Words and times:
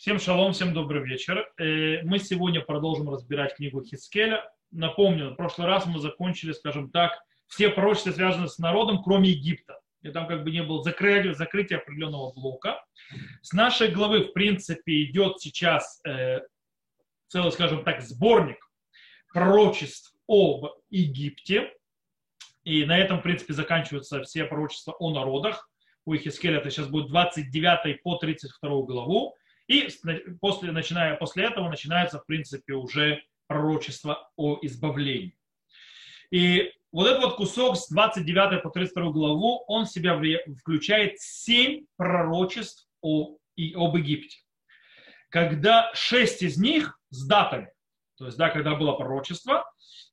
Всем 0.00 0.18
шалом, 0.18 0.54
всем 0.54 0.72
добрый 0.72 1.04
вечер. 1.04 1.46
Э, 1.58 2.00
мы 2.04 2.18
сегодня 2.20 2.62
продолжим 2.62 3.10
разбирать 3.10 3.56
книгу 3.56 3.84
Хискеля. 3.84 4.50
Напомню, 4.70 5.32
в 5.32 5.34
прошлый 5.34 5.66
раз 5.66 5.84
мы 5.84 5.98
закончили, 5.98 6.52
скажем 6.52 6.90
так, 6.90 7.22
все 7.48 7.68
пророчества, 7.68 8.12
связанные 8.12 8.48
с 8.48 8.56
народом, 8.56 9.02
кроме 9.02 9.28
Египта. 9.28 9.78
И 10.00 10.08
там 10.08 10.26
как 10.26 10.42
бы 10.42 10.52
не 10.52 10.62
было 10.62 10.82
закрытия, 10.82 11.34
закрытия 11.34 11.76
определенного 11.76 12.32
блока. 12.32 12.82
С 13.42 13.52
нашей 13.52 13.88
главы, 13.88 14.20
в 14.20 14.32
принципе, 14.32 15.04
идет 15.04 15.38
сейчас 15.38 16.00
э, 16.08 16.38
целый, 17.28 17.52
скажем 17.52 17.84
так, 17.84 18.00
сборник 18.00 18.70
пророчеств 19.34 20.14
об 20.26 20.64
Египте. 20.88 21.74
И 22.64 22.86
на 22.86 22.96
этом, 22.96 23.18
в 23.18 23.22
принципе, 23.22 23.52
заканчиваются 23.52 24.22
все 24.22 24.46
пророчества 24.46 24.94
о 24.98 25.12
народах. 25.12 25.68
У 26.06 26.14
Ихискеля 26.14 26.56
это 26.56 26.70
сейчас 26.70 26.88
будет 26.88 27.08
29 27.08 28.02
по 28.02 28.16
32 28.16 28.70
главу. 28.86 29.36
И 29.70 29.88
после, 30.40 30.72
начиная, 30.72 31.14
после 31.14 31.44
этого 31.44 31.68
начинается, 31.68 32.18
в 32.18 32.26
принципе, 32.26 32.72
уже 32.72 33.22
пророчество 33.46 34.28
о 34.36 34.58
избавлении. 34.62 35.38
И 36.32 36.72
вот 36.90 37.06
этот 37.06 37.22
вот 37.22 37.36
кусок 37.36 37.76
с 37.76 37.88
29 37.88 38.64
по 38.64 38.70
32 38.70 39.12
главу, 39.12 39.62
он 39.68 39.86
в 39.86 39.88
себя 39.88 40.20
включает 40.58 41.20
семь 41.20 41.86
пророчеств 41.96 42.88
о, 43.00 43.36
и, 43.54 43.72
об 43.74 43.96
Египте. 43.96 44.38
Когда 45.28 45.92
шесть 45.94 46.42
из 46.42 46.58
них 46.58 46.98
с 47.10 47.24
датами, 47.28 47.70
то 48.18 48.26
есть, 48.26 48.36
да, 48.36 48.50
когда 48.50 48.74
было 48.74 48.94
пророчество, 48.94 49.64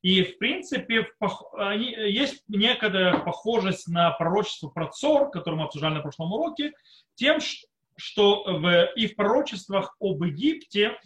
и, 0.02 0.22
в 0.22 0.38
принципе, 0.38 1.08
они, 1.54 1.90
есть 1.90 2.44
некая 2.46 3.18
похожесть 3.24 3.88
на 3.88 4.12
пророчество 4.12 4.68
про 4.68 4.86
Цор, 4.86 5.32
которое 5.32 5.56
мы 5.56 5.64
обсуждали 5.64 5.94
на 5.94 6.00
прошлом 6.00 6.32
уроке, 6.32 6.74
тем, 7.16 7.40
что 7.40 7.67
в, 7.98 8.92
и 8.96 9.06
в 9.08 9.16
пророчествах 9.16 9.96
об 10.00 10.22
Египте 10.22 10.98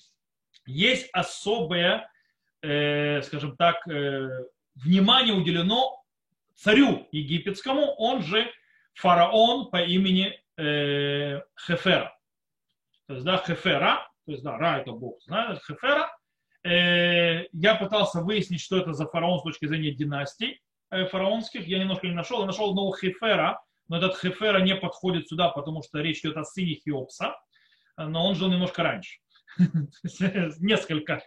есть 0.67 1.09
особое, 1.13 2.11
э, 2.61 3.23
скажем 3.23 3.57
так, 3.57 3.87
э, 3.89 4.29
внимание 4.75 5.35
уделено 5.35 6.03
царю 6.55 7.09
египетскому, 7.11 7.95
он 7.97 8.23
же 8.23 8.47
фараон 8.95 9.71
по 9.71 9.83
имени 9.83 10.39
э, 10.57 11.41
Хефера. 11.67 12.17
То 13.07 13.15
есть, 13.15 13.25
да, 13.25 13.39
Хефера, 13.39 14.09
то 14.27 14.33
есть, 14.33 14.45
да, 14.45 14.57
Ра 14.57 14.79
это 14.79 14.93
Бог, 14.93 15.21
знает, 15.23 15.61
Хефера. 15.67 16.11
Э, 16.65 17.47
я 17.53 17.75
пытался 17.75 18.21
выяснить, 18.21 18.61
что 18.61 18.79
это 18.79 18.93
за 18.93 19.07
фараон 19.07 19.41
с 19.41 19.43
точки 19.43 19.67
зрения 19.67 19.93
династий 19.93 20.61
э, 20.91 21.07
фараонских. 21.07 21.67
Я 21.67 21.79
немножко 21.79 22.07
не 22.07 22.15
нашел. 22.15 22.41
Я 22.41 22.47
нашел 22.47 22.71
одного 22.71 22.95
Хефера, 22.97 23.61
но 23.89 23.99
этот 23.99 24.19
Хефера 24.19 24.61
не 24.61 24.75
подходит 24.75 25.29
сюда, 25.29 25.51
потому 25.51 25.83
что 25.83 26.01
речь 26.01 26.21
идет 26.21 26.37
о 26.37 26.45
сыне 26.45 26.75
Хиопса, 26.75 27.37
но 27.97 28.27
он 28.27 28.35
жил 28.35 28.51
немножко 28.51 28.83
раньше. 28.83 29.19
Несколько, 30.61 31.23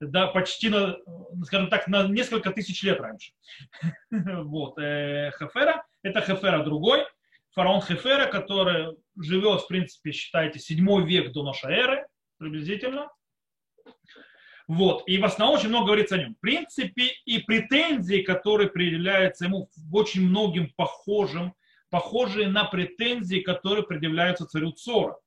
да, 0.00 0.26
почти, 0.26 0.68
на, 0.68 0.96
скажем 1.44 1.68
так, 1.68 1.88
на 1.88 2.06
несколько 2.08 2.50
тысяч 2.50 2.82
лет 2.82 3.00
раньше. 3.00 3.32
Вот. 4.10 4.78
Э, 4.78 5.32
Хефера, 5.38 5.84
это 6.02 6.20
Хефера 6.20 6.64
другой, 6.64 7.06
фараон 7.52 7.80
Хефера, 7.80 8.26
который 8.26 8.96
живет, 9.16 9.62
в 9.62 9.68
принципе, 9.68 10.12
считайте, 10.12 10.58
7 10.58 11.06
век 11.06 11.32
до 11.32 11.42
нашей 11.42 11.72
эры, 11.72 12.06
приблизительно. 12.38 13.08
Вот. 14.68 15.02
И 15.06 15.18
в 15.18 15.24
основном 15.24 15.58
очень 15.58 15.68
много 15.68 15.86
говорится 15.86 16.14
о 16.14 16.18
нем. 16.18 16.34
В 16.34 16.40
принципе, 16.40 17.12
и 17.24 17.38
претензии, 17.38 18.22
которые 18.22 18.70
предъявляются 18.70 19.46
ему 19.46 19.68
очень 19.92 20.22
многим 20.28 20.70
похожим 20.76 21.54
похожие 21.92 22.48
на 22.48 22.64
претензии, 22.64 23.40
которые 23.40 23.84
предъявляются 23.84 24.46
царю 24.46 24.72
Цора. 24.72 25.18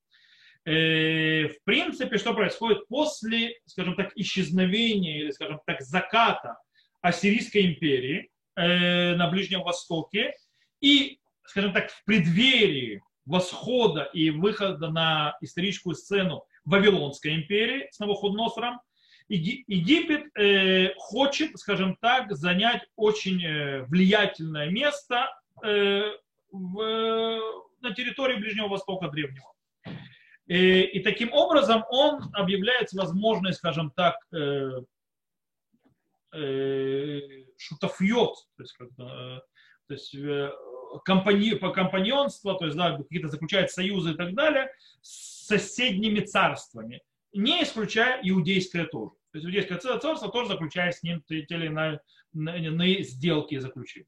Э, 0.66 1.47
в 1.47 1.63
принципе, 1.63 2.17
что 2.17 2.33
происходит 2.33 2.88
после, 2.88 3.59
скажем 3.67 3.95
так, 3.95 4.11
исчезновения 4.16 5.19
или, 5.19 5.30
скажем 5.30 5.61
так, 5.67 5.81
заката 5.81 6.58
Ассирийской 7.02 7.67
империи 7.67 8.31
э, 8.55 9.15
на 9.15 9.30
Ближнем 9.30 9.61
Востоке 9.61 10.33
и, 10.81 11.20
скажем 11.43 11.71
так, 11.71 11.92
в 11.92 12.03
преддверии 12.03 13.03
восхода 13.27 14.09
и 14.11 14.32
выхода 14.32 14.89
на 14.89 15.37
историческую 15.42 15.93
сцену 15.93 16.45
Вавилонской 16.64 17.36
империи 17.36 17.87
с 17.92 17.99
Навуходоносором, 17.99 18.80
Египет 19.27 20.36
э, 20.36 20.95
хочет, 20.97 21.59
скажем 21.59 21.95
так, 22.02 22.32
занять 22.32 22.82
очень 22.95 23.86
влиятельное 23.86 24.71
место 24.71 25.30
в, 26.55 27.42
на 27.82 27.93
территории 27.93 28.38
Ближнего 28.38 28.67
Востока 28.67 29.10
древнего. 29.10 29.52
И, 30.48 30.82
и 30.82 30.99
таким 30.99 31.33
образом 31.33 31.83
он 31.89 32.21
объявляет 32.33 32.93
возможность, 32.93 33.58
скажем 33.58 33.92
так, 33.92 34.16
э, 34.32 34.82
э, 36.33 37.20
шутафьет, 37.58 38.36
то 38.55 38.64
есть, 38.64 38.73
как, 38.73 38.89
э, 38.99 39.39
то 39.88 39.94
есть 39.94 40.14
э, 40.14 40.52
компани, 41.04 41.55
компаньонство, 41.55 42.58
то 42.58 42.65
есть 42.65 42.77
да, 42.77 42.95
какие-то 42.98 43.30
заключает 43.30 43.71
союзы 43.71 44.11
и 44.11 44.15
так 44.15 44.36
далее 44.36 44.71
с 45.02 45.48
соседними 45.48 46.20
царствами, 46.20 47.02
не 47.33 47.64
исключая 47.64 48.20
иудейское 48.21 48.86
тоже. 48.86 49.11
То 49.32 49.38
есть 49.38 49.45
иудейское 49.48 49.80
царство 49.80 50.32
тоже 50.32 50.49
заключает 50.49 50.95
с 50.95 51.04
ним 51.04 51.23
те 51.27 51.39
или 51.39 51.67
иные 52.33 53.04
сделки 53.04 53.55
и 53.55 53.60
заключения. 53.60 54.08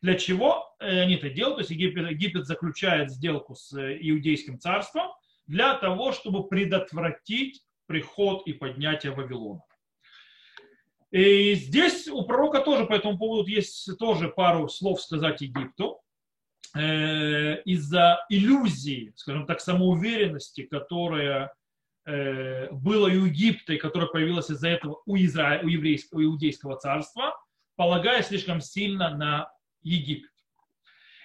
Для 0.00 0.14
чего 0.14 0.74
э, 0.78 1.00
они 1.00 1.16
это 1.16 1.30
делают? 1.30 1.56
То 1.56 1.60
есть 1.62 1.70
Египет, 1.70 2.10
Египет 2.10 2.46
заключает 2.46 3.10
сделку 3.10 3.54
с 3.54 3.72
э, 3.76 3.98
иудейским 4.00 4.58
царством 4.58 5.08
для 5.46 5.74
того, 5.74 6.12
чтобы 6.12 6.46
предотвратить 6.46 7.62
приход 7.86 8.46
и 8.46 8.52
поднятие 8.52 9.12
Вавилона. 9.12 9.62
И 11.10 11.54
здесь 11.54 12.06
у 12.06 12.22
пророка 12.24 12.60
тоже 12.60 12.84
по 12.84 12.92
этому 12.92 13.18
поводу 13.18 13.48
есть 13.48 13.88
тоже 13.98 14.28
пару 14.28 14.68
слов 14.68 15.00
сказать 15.00 15.40
Египту. 15.40 16.00
Э, 16.76 17.60
из-за 17.62 18.24
иллюзии, 18.28 19.12
скажем 19.16 19.46
так, 19.46 19.60
самоуверенности, 19.60 20.62
которая 20.62 21.52
была 22.70 23.08
у 23.08 23.26
Египта, 23.26 23.74
и 23.74 23.76
которая 23.76 24.08
появилась 24.08 24.48
из-за 24.48 24.70
этого 24.70 25.02
у, 25.04 25.14
Израиля, 25.18 25.62
у, 25.62 25.68
еврейского, 25.68 26.20
у 26.20 26.22
иудейского 26.22 26.78
царства, 26.78 27.36
полагая 27.76 28.22
слишком 28.22 28.62
сильно 28.62 29.14
на 29.14 29.52
Египет. 29.82 30.30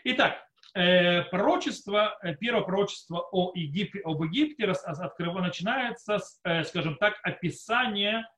Итак, 0.05 0.37
э, 0.73 1.23
пророчество, 1.23 2.17
э, 2.21 2.35
первое 2.35 2.63
пророчество 2.63 3.27
о 3.31 3.51
Египте, 3.55 3.99
об 4.03 4.21
Египте 4.23 4.65
открыва, 4.65 5.39
начинается 5.39 6.19
с, 6.19 6.39
э, 6.43 6.63
скажем 6.63 6.97
так, 6.97 7.19
описания 7.23 8.29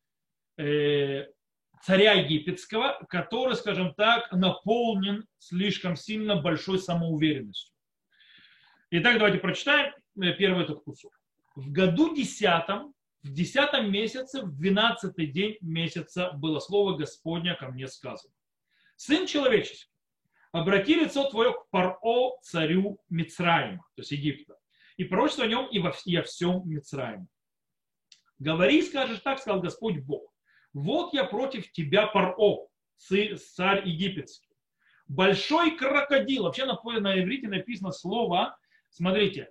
царя 0.57 2.13
египетского, 2.13 3.05
который, 3.09 3.55
скажем 3.55 3.93
так, 3.93 4.31
наполнен 4.31 5.25
слишком 5.37 5.97
сильно 5.97 6.37
большой 6.37 6.79
самоуверенностью. 6.79 7.73
Итак, 8.91 9.17
давайте 9.17 9.39
прочитаем 9.39 9.93
первый 10.15 10.63
этот 10.63 10.81
кусок. 10.83 11.11
В 11.55 11.73
году 11.73 12.15
десятом, 12.15 12.93
в 13.21 13.33
десятом 13.33 13.91
месяце, 13.91 14.43
в 14.43 14.57
двенадцатый 14.57 15.27
день 15.27 15.57
месяца 15.59 16.31
было 16.31 16.59
слово 16.59 16.95
Господня 16.95 17.55
ко 17.55 17.67
мне 17.67 17.87
сказано. 17.89 18.33
Сын 18.95 19.27
человеческий, 19.27 19.91
обрати 20.55 20.95
лицо 20.95 21.29
твое 21.29 21.53
к 21.53 21.69
Паро, 21.69 21.97
царю 22.41 22.97
Мицраима, 23.09 23.85
то 23.95 24.01
есть 24.01 24.11
Египта, 24.11 24.55
и 24.95 25.03
пророчество 25.03 25.43
о 25.43 25.47
нем 25.47 25.67
и, 25.67 25.79
во, 25.79 25.93
и 26.05 26.15
о 26.15 26.23
всем 26.23 26.61
Мицраиме. 26.65 27.27
Говори, 28.39 28.81
скажешь 28.81 29.19
так, 29.19 29.39
сказал 29.39 29.61
Господь 29.61 29.99
Бог. 29.99 30.33
Вот 30.73 31.13
я 31.13 31.25
против 31.25 31.71
тебя, 31.71 32.07
Паро, 32.07 32.35
царь 32.97 33.87
египетский. 33.87 34.49
Большой 35.07 35.77
крокодил. 35.77 36.43
Вообще 36.43 36.65
на, 36.65 36.79
на 36.99 37.19
иврите 37.19 37.47
написано 37.47 37.91
слово, 37.91 38.57
смотрите, 38.89 39.49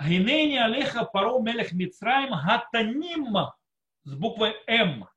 Гинени 0.00 0.56
алеха 0.56 1.04
паро 1.04 1.40
мелех 1.40 1.72
Мицраим 1.72 2.32
гатаним 2.34 3.36
с 4.04 4.14
буквой 4.14 4.54
М. 4.66 5.08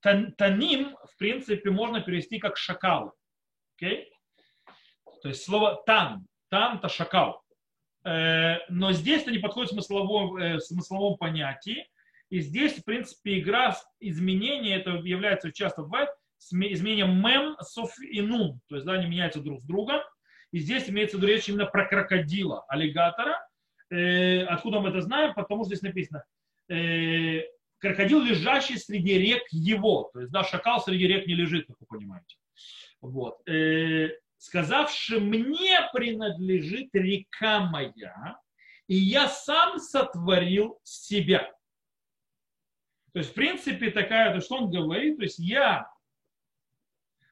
Таним, 0.00 0.96
в 1.04 1.16
принципе, 1.18 1.70
можно 1.70 2.00
перевести 2.00 2.38
как 2.38 2.56
шакалы. 2.56 3.12
Okay? 3.80 4.04
То 5.22 5.28
есть 5.28 5.44
слово 5.44 5.82
тан 5.86 6.26
это 6.50 6.88
шакал. 6.88 7.42
Э, 8.04 8.58
но 8.68 8.92
здесь 8.92 9.22
это 9.22 9.30
не 9.30 9.38
подходит 9.38 9.70
в 9.70 9.74
смысловом, 9.74 10.36
э, 10.36 10.60
смысловом 10.60 11.16
понятии. 11.16 11.88
И 12.30 12.40
здесь, 12.40 12.78
в 12.78 12.84
принципе, 12.84 13.38
игра 13.38 13.76
изменения, 14.00 14.76
это 14.76 14.90
является 14.90 15.52
часто 15.52 15.82
бывает, 15.82 16.08
изменением 16.38 17.16
мем, 17.22 17.56
соф 17.60 17.92
и 18.00 18.20
нун. 18.20 18.60
То 18.68 18.76
есть 18.76 18.86
да, 18.86 18.94
они 18.94 19.06
меняются 19.06 19.40
друг 19.40 19.60
с 19.60 19.64
другом. 19.64 20.00
И 20.50 20.58
здесь 20.58 20.88
имеется 20.90 21.16
в 21.16 21.20
виду 21.20 21.32
речь 21.32 21.48
именно 21.48 21.66
про 21.66 21.86
крокодила, 21.86 22.64
аллигатора. 22.68 23.38
Э, 23.90 24.44
откуда 24.44 24.80
мы 24.80 24.88
это 24.88 25.00
знаем? 25.00 25.34
Потому 25.34 25.64
что 25.64 25.74
здесь 25.74 25.82
написано 25.82 26.24
крокодил, 27.78 28.22
лежащий 28.22 28.78
среди 28.78 29.18
рек 29.18 29.42
его. 29.50 30.08
То 30.14 30.20
есть, 30.20 30.32
да, 30.32 30.42
шакал 30.42 30.80
среди 30.80 31.06
рек 31.06 31.26
не 31.26 31.34
лежит, 31.34 31.66
как 31.66 31.76
вы 31.80 31.86
понимаете. 31.86 32.36
Вот 33.02 33.40
сказавши, 34.42 35.20
мне 35.20 35.88
принадлежит 35.92 36.88
река 36.94 37.60
моя, 37.60 38.40
и 38.88 38.96
я 38.96 39.28
сам 39.28 39.78
сотворил 39.78 40.80
себя. 40.82 41.48
То 43.12 43.20
есть, 43.20 43.30
в 43.30 43.34
принципе, 43.34 43.92
такая, 43.92 44.34
то, 44.34 44.40
что 44.40 44.56
он 44.56 44.70
говорит, 44.70 45.18
то 45.18 45.22
есть 45.22 45.38
я 45.38 45.88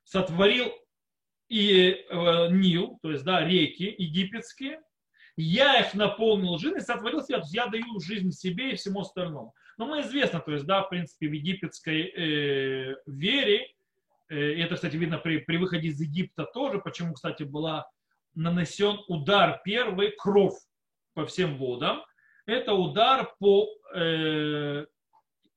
сотворил 0.04 0.70
и 1.48 1.90
э, 1.90 2.48
Нил, 2.52 3.00
то 3.02 3.10
есть, 3.10 3.24
да, 3.24 3.44
реки 3.44 3.92
египетские, 3.98 4.80
я 5.36 5.80
их 5.80 5.94
наполнил 5.94 6.58
жизнью, 6.58 6.80
сотворил 6.80 7.24
себя, 7.24 7.38
то 7.38 7.42
есть 7.42 7.54
я 7.54 7.66
даю 7.66 7.98
жизнь 7.98 8.30
себе 8.30 8.70
и 8.70 8.76
всему 8.76 9.00
остальному. 9.00 9.52
Но 9.78 9.86
мы 9.86 10.02
известно, 10.02 10.38
то 10.38 10.52
есть, 10.52 10.64
да, 10.64 10.82
в 10.84 10.88
принципе, 10.88 11.26
в 11.26 11.32
египетской 11.32 12.02
э, 12.02 12.94
вере, 13.06 13.66
э, 14.30 14.62
это, 14.62 14.76
кстати, 14.76 14.96
видно 14.96 15.18
при, 15.18 15.38
при 15.38 15.58
выходе 15.58 15.88
из 15.88 16.00
Египта 16.00 16.44
тоже, 16.44 16.78
почему, 16.78 17.12
кстати, 17.14 17.42
была 17.42 17.86
нанесен 18.34 19.00
удар 19.08 19.60
первый, 19.64 20.12
кровь 20.16 20.54
по 21.14 21.26
всем 21.26 21.58
водам, 21.58 22.02
это 22.46 22.72
удар 22.72 23.34
по 23.38 23.68
э, 23.94 24.86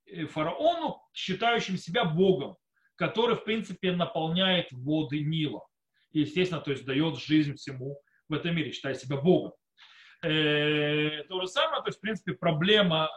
э, 0.06 0.26
фараону, 0.26 1.00
считающим 1.12 1.76
себя 1.76 2.04
богом, 2.04 2.56
который, 2.96 3.36
в 3.36 3.44
принципе, 3.44 3.92
наполняет 3.92 4.68
воды 4.70 5.20
Нила. 5.20 5.66
И, 6.12 6.20
естественно, 6.20 6.60
то 6.60 6.70
есть 6.70 6.84
дает 6.84 7.18
жизнь 7.18 7.54
всему 7.56 7.98
в 8.28 8.34
этом 8.34 8.54
мире, 8.54 8.72
считая 8.72 8.94
себя 8.94 9.16
богом. 9.16 9.52
Э, 10.22 11.24
то 11.28 11.40
же 11.40 11.48
самое, 11.48 11.82
то 11.82 11.88
есть, 11.88 11.98
в 11.98 12.00
принципе, 12.00 12.32
проблема 12.32 13.10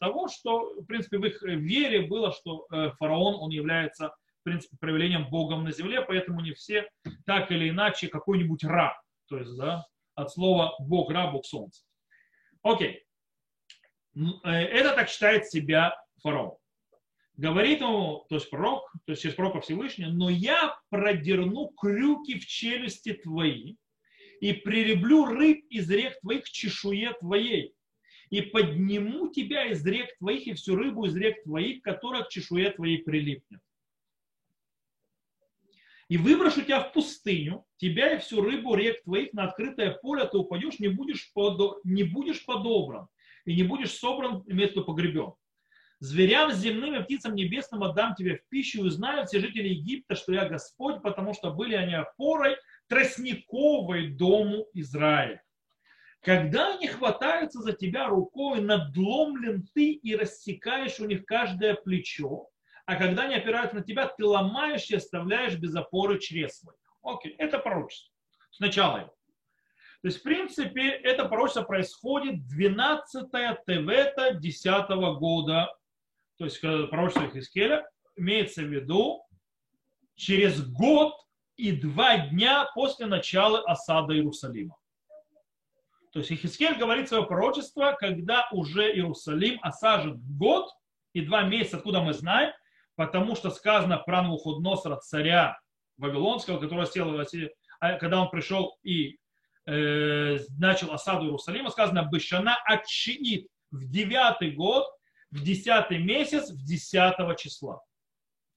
того, 0.00 0.28
что, 0.28 0.80
в 0.80 0.86
принципе, 0.86 1.18
в 1.18 1.24
их 1.24 1.42
вере 1.42 2.02
было, 2.02 2.32
что 2.32 2.66
фараон, 2.98 3.36
он 3.40 3.50
является, 3.50 4.14
в 4.42 4.44
принципе, 4.44 4.76
проявлением 4.76 5.30
богом 5.30 5.62
на 5.62 5.70
земле, 5.70 6.02
поэтому 6.02 6.40
не 6.40 6.52
все 6.52 6.90
так 7.26 7.52
или 7.52 7.70
иначе 7.70 8.08
какой-нибудь 8.08 8.64
раб, 8.64 8.94
то 9.28 9.38
есть, 9.38 9.56
да, 9.56 9.86
от 10.16 10.32
слова 10.32 10.74
бог, 10.80 11.10
раб, 11.10 11.32
бог 11.32 11.46
солнца. 11.46 11.84
Окей. 12.62 13.04
Это 14.42 14.94
так 14.96 15.08
считает 15.08 15.46
себя 15.46 15.96
фараон. 16.22 16.56
Говорит 17.36 17.80
ему, 17.80 18.26
то 18.28 18.34
есть 18.34 18.50
пророк, 18.50 18.92
то 19.06 19.12
есть 19.12 19.22
через 19.22 19.36
пророка 19.36 19.60
Всевышнего, 19.60 20.10
но 20.10 20.28
я 20.28 20.76
продерну 20.90 21.68
крюки 21.68 22.38
в 22.38 22.46
челюсти 22.46 23.12
твои 23.14 23.76
и 24.40 24.52
приреблю 24.52 25.24
рыб 25.24 25.64
из 25.70 25.88
рек 25.88 26.20
твоих 26.20 26.50
чешуе 26.50 27.12
твоей 27.20 27.74
и 28.28 28.42
подниму 28.42 29.30
тебя 29.30 29.66
из 29.66 29.86
рек 29.86 30.10
твоих 30.18 30.48
и 30.48 30.52
всю 30.54 30.74
рыбу 30.74 31.06
из 31.06 31.16
рек 31.16 31.42
твоих, 31.44 31.80
которая 31.82 32.24
к 32.24 32.28
чешуе 32.28 32.70
твоей 32.70 32.98
прилипнет. 32.98 33.60
И 36.12 36.18
выброшу 36.18 36.60
тебя 36.60 36.80
в 36.80 36.92
пустыню, 36.92 37.64
тебя 37.78 38.12
и 38.12 38.18
всю 38.18 38.42
рыбу 38.42 38.74
рек 38.74 39.02
твоих 39.02 39.32
на 39.32 39.44
открытое 39.44 39.92
поле, 39.92 40.26
ты 40.26 40.36
упадешь, 40.36 40.78
не 40.78 40.88
будешь, 40.88 41.32
подо, 41.32 41.80
не 41.84 42.02
будешь 42.02 42.44
подобран, 42.44 43.08
и 43.46 43.56
не 43.56 43.62
будешь 43.62 43.94
собран, 43.94 44.44
имеется 44.46 44.82
в 44.82 44.84
погребен. 44.84 45.32
Зверям 46.00 46.52
земным 46.52 46.96
и 46.96 47.02
птицам 47.02 47.34
небесным 47.34 47.82
отдам 47.82 48.14
тебе 48.14 48.36
в 48.36 48.46
пищу, 48.50 48.84
и 48.84 48.90
знают 48.90 49.30
все 49.30 49.40
жители 49.40 49.68
Египта, 49.68 50.14
что 50.14 50.34
я 50.34 50.46
Господь, 50.46 51.00
потому 51.00 51.32
что 51.32 51.50
были 51.50 51.76
они 51.76 51.94
опорой 51.94 52.56
тростниковой 52.88 54.08
дому 54.08 54.66
Израиля. 54.74 55.42
Когда 56.20 56.74
они 56.74 56.88
хватаются 56.88 57.62
за 57.62 57.72
тебя 57.72 58.08
рукой, 58.08 58.60
надломлен 58.60 59.66
ты 59.72 59.92
и 59.92 60.14
рассекаешь 60.14 61.00
у 61.00 61.06
них 61.06 61.24
каждое 61.24 61.72
плечо, 61.72 62.50
а 62.86 62.96
когда 62.96 63.24
они 63.24 63.34
опираются 63.34 63.76
на 63.76 63.82
тебя, 63.82 64.06
ты 64.06 64.24
ломаешь 64.24 64.90
и 64.90 64.96
оставляешь 64.96 65.56
без 65.56 65.74
опоры 65.74 66.18
чресло. 66.18 66.74
Окей, 67.02 67.34
это 67.38 67.58
пророчество. 67.58 68.12
Сначала 68.50 68.98
его. 68.98 69.14
То 70.02 70.08
есть, 70.08 70.18
в 70.18 70.22
принципе, 70.22 70.88
это 70.88 71.26
пророчество 71.26 71.62
происходит 71.62 72.46
12 72.48 73.30
Тевета 73.30 74.34
10 74.34 74.88
года 75.18 75.68
то 76.42 76.46
есть 76.46 76.60
пророчество 76.60 77.30
Хискеля, 77.30 77.88
имеется 78.16 78.62
в 78.62 78.66
виду 78.66 79.24
через 80.16 80.60
год 80.72 81.14
и 81.56 81.70
два 81.70 82.18
дня 82.18 82.68
после 82.74 83.06
начала 83.06 83.60
осады 83.60 84.14
Иерусалима. 84.14 84.76
То 86.12 86.18
есть 86.18 86.32
Ихискель 86.32 86.76
говорит 86.76 87.08
свое 87.08 87.24
пророчество, 87.24 87.96
когда 87.96 88.48
уже 88.50 88.92
Иерусалим 88.92 89.60
осажен 89.62 90.20
год 90.36 90.68
и 91.12 91.20
два 91.20 91.44
месяца, 91.44 91.76
откуда 91.76 92.02
мы 92.02 92.12
знаем, 92.12 92.52
потому 92.96 93.34
что 93.36 93.50
сказано 93.50 93.98
про 93.98 94.22
Навуходносора, 94.22 94.96
царя 94.96 95.58
Вавилонского, 95.96 96.58
который 96.58 96.86
сел, 96.86 97.18
а 97.80 97.98
когда 97.98 98.20
он 98.20 98.30
пришел 98.30 98.78
и 98.82 99.18
э, 99.66 100.38
начал 100.58 100.92
осаду 100.92 101.26
Иерусалима, 101.26 101.70
сказано 101.70 102.04
Бышана 102.04 102.56
Ачиит 102.64 103.48
в 103.70 103.90
девятый 103.90 104.52
год 104.52 104.86
в 105.30 105.42
10 105.42 105.90
месяц, 105.90 106.50
в 106.50 106.64
10 106.64 107.38
числа. 107.38 107.80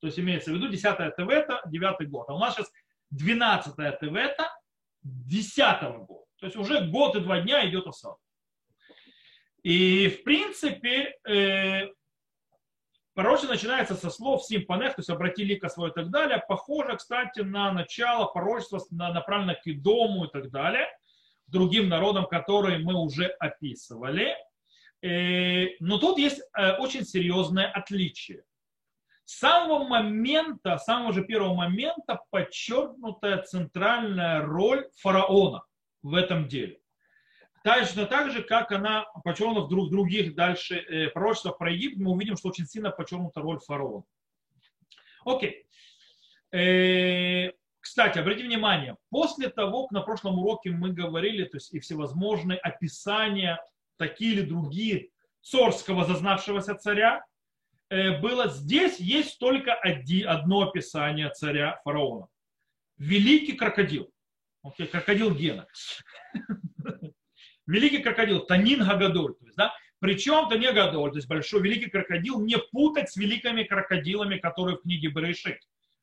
То 0.01 0.07
есть 0.07 0.19
имеется 0.19 0.51
в 0.51 0.55
виду 0.55 0.67
10 0.67 0.83
Тевета, 1.15 1.61
9 1.65 2.09
год. 2.09 2.29
А 2.29 2.35
у 2.35 2.39
нас 2.39 2.55
сейчас 2.55 2.71
12 3.11 3.75
Тевета, 3.99 4.51
10 5.03 5.81
года. 6.05 6.25
То 6.39 6.45
есть 6.45 6.57
уже 6.57 6.85
год 6.87 7.15
и 7.15 7.21
два 7.21 7.39
дня 7.41 7.67
идет 7.67 7.87
осада. 7.87 8.17
И 9.63 10.09
в 10.09 10.23
принципе, 10.23 11.17
э, 11.27 11.87
пророчество 13.15 13.53
начинается 13.53 13.95
со 13.95 14.09
слов 14.11 14.43
симпанех, 14.45 14.95
то 14.95 14.99
есть 14.99 15.09
обрати 15.09 15.43
лика 15.43 15.69
свое 15.69 15.91
и 15.91 15.93
так 15.93 16.11
далее. 16.11 16.43
Похоже, 16.47 16.97
кстати, 16.97 17.39
на 17.39 17.71
начало 17.71 18.25
пророчества, 18.25 18.81
направлено 18.91 19.55
к 19.55 19.65
Идому 19.65 20.25
и 20.25 20.29
так 20.29 20.51
далее, 20.51 20.87
другим 21.47 21.89
народам, 21.89 22.27
которые 22.27 22.79
мы 22.79 22.93
уже 22.93 23.25
описывали. 23.39 24.35
Э, 25.01 25.67
но 25.79 25.97
тут 25.97 26.17
есть 26.17 26.41
э, 26.57 26.73
очень 26.77 27.05
серьезное 27.05 27.71
отличие. 27.71 28.43
С 29.23 29.39
самого 29.39 29.85
момента, 29.85 30.77
с 30.77 30.85
самого 30.85 31.13
же 31.13 31.23
первого 31.23 31.55
момента 31.55 32.21
подчеркнутая 32.29 33.41
центральная 33.41 34.41
роль 34.41 34.87
фараона 34.97 35.63
в 36.03 36.13
этом 36.13 36.47
деле. 36.47 36.79
Точно 37.65 38.05
так 38.05 38.31
же, 38.31 38.43
как 38.43 38.71
она 38.71 39.05
подчеркнута 39.23 39.61
в 39.61 39.69
друг, 39.69 39.89
других 39.89 40.35
дальше 40.35 40.75
э, 40.75 41.09
пророчествах 41.09 41.57
про 41.57 41.71
Египет, 41.71 41.97
мы 41.97 42.11
увидим, 42.11 42.37
что 42.37 42.49
очень 42.49 42.67
сильно 42.67 42.91
подчеркнута 42.91 43.41
роль 43.41 43.59
фараона. 43.59 44.03
Окей. 45.25 45.65
Э, 46.51 47.51
кстати, 47.79 48.19
обратите 48.19 48.45
внимание, 48.45 48.97
после 49.09 49.49
того, 49.49 49.87
как 49.87 49.93
на 49.93 50.01
прошлом 50.01 50.37
уроке 50.37 50.69
мы 50.69 50.93
говорили, 50.93 51.43
то 51.45 51.57
есть 51.57 51.73
и 51.73 51.79
всевозможные 51.79 52.59
описания 52.59 53.59
такие 53.97 54.33
или 54.33 54.41
другие 54.41 55.09
цорского 55.41 56.05
зазнавшегося 56.05 56.75
царя, 56.75 57.25
э, 57.89 58.19
было 58.19 58.47
здесь 58.47 58.99
есть 58.99 59.39
только 59.39 59.73
одно 59.73 60.69
описание 60.69 61.31
царя 61.31 61.81
фараона. 61.83 62.27
Великий 62.97 63.53
крокодил. 63.53 64.11
Окей, 64.61 64.85
крокодил 64.85 65.33
Гена. 65.33 65.65
Великий 67.67 67.99
крокодил, 67.99 68.41
Танин 68.41 68.83
Гагадоль. 68.83 69.35
То 69.35 69.45
есть, 69.45 69.57
да, 69.57 69.73
причем 69.99 70.49
Танин 70.49 70.73
Гагадоль, 70.73 71.11
то 71.11 71.17
есть 71.17 71.27
большой 71.27 71.61
великий 71.61 71.89
крокодил, 71.89 72.41
не 72.41 72.57
путать 72.57 73.09
с 73.09 73.15
великими 73.15 73.63
крокодилами, 73.63 74.37
которые 74.37 74.77
в 74.77 74.81
книге 74.81 75.09
Берешит 75.09 75.59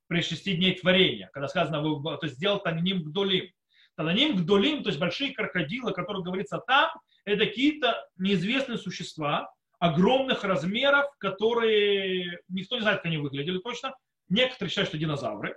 при 0.09 0.23
шести 0.23 0.54
дней 0.54 0.75
творения, 0.78 1.31
когда 1.33 1.49
сказано, 1.49 1.83
то 1.83 2.19
есть 2.23 2.37
сделал 2.37 2.61
Таниним 2.61 3.02
Гдолим. 3.02 3.50
Таниним 3.97 4.37
Гдолим, 4.37 4.83
то 4.83 4.88
есть 4.88 4.99
большие 4.99 5.33
крокодилы, 5.33 5.92
которые 5.92 6.25
говорится 6.25 6.59
там, 6.66 6.90
это 7.25 7.47
какие-то 7.47 8.04
неизвестные 8.16 8.78
существа 8.78 9.52
огромных 9.78 10.45
размеров, 10.45 11.07
которые 11.19 12.40
никто 12.49 12.76
не 12.76 12.83
знает, 12.83 12.99
как 12.99 13.07
они 13.07 13.19
выглядели 13.19 13.59
точно. 13.59 13.95
Некоторые 14.28 14.71
считают, 14.71 14.88
что 14.88 14.99
динозавры, 14.99 15.57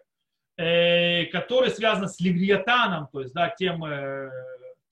э, 0.57 1.25
которые 1.25 1.71
связаны 1.71 2.07
с 2.07 2.19
Левиатаном, 2.19 3.07
то 3.11 3.21
есть 3.21 3.33
да, 3.33 3.49
тем 3.49 3.83
э, 3.85 4.29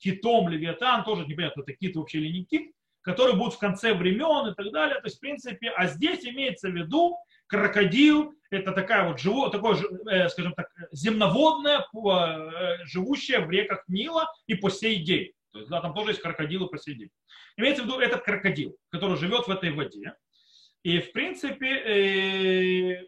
китом 0.04 0.50
Левиатан, 0.50 1.02
тоже 1.02 1.26
непонятно, 1.26 1.62
это 1.62 1.72
кит 1.72 1.96
вообще 1.96 2.18
или 2.18 2.38
не 2.38 2.44
кит, 2.44 2.72
которые 3.00 3.36
будут 3.36 3.54
в 3.54 3.58
конце 3.58 3.94
времен 3.94 4.50
и 4.50 4.54
так 4.54 4.70
далее. 4.70 5.00
То 5.00 5.06
есть, 5.06 5.16
в 5.16 5.20
принципе, 5.20 5.70
а 5.70 5.86
здесь 5.86 6.24
имеется 6.26 6.68
в 6.68 6.74
виду 6.74 7.16
крокодил, 7.46 8.34
это 8.50 8.72
такая 8.72 9.08
вот 9.08 9.18
живо, 9.18 9.50
такое, 9.50 9.76
э, 10.10 10.28
скажем 10.28 10.54
так, 10.54 10.68
земноводное, 10.92 11.86
живущее 12.84 13.40
в 13.40 13.50
реках 13.50 13.84
Нила 13.88 14.30
и 14.46 14.54
по 14.54 14.70
сей 14.70 15.02
день. 15.02 15.32
То 15.52 15.60
есть, 15.60 15.70
да, 15.70 15.80
там 15.80 15.94
тоже 15.94 16.10
есть 16.10 16.20
крокодилы 16.20 16.68
по 16.68 16.78
сей 16.78 16.94
день. 16.96 17.10
Имеется 17.56 17.82
в 17.82 17.86
виду 17.86 17.98
этот 17.98 18.22
крокодил, 18.24 18.76
который 18.90 19.16
живет 19.16 19.46
в 19.46 19.50
этой 19.50 19.70
воде. 19.72 20.14
И, 20.82 20.98
в 20.98 21.12
принципе, 21.12 21.66
э, 21.66 23.06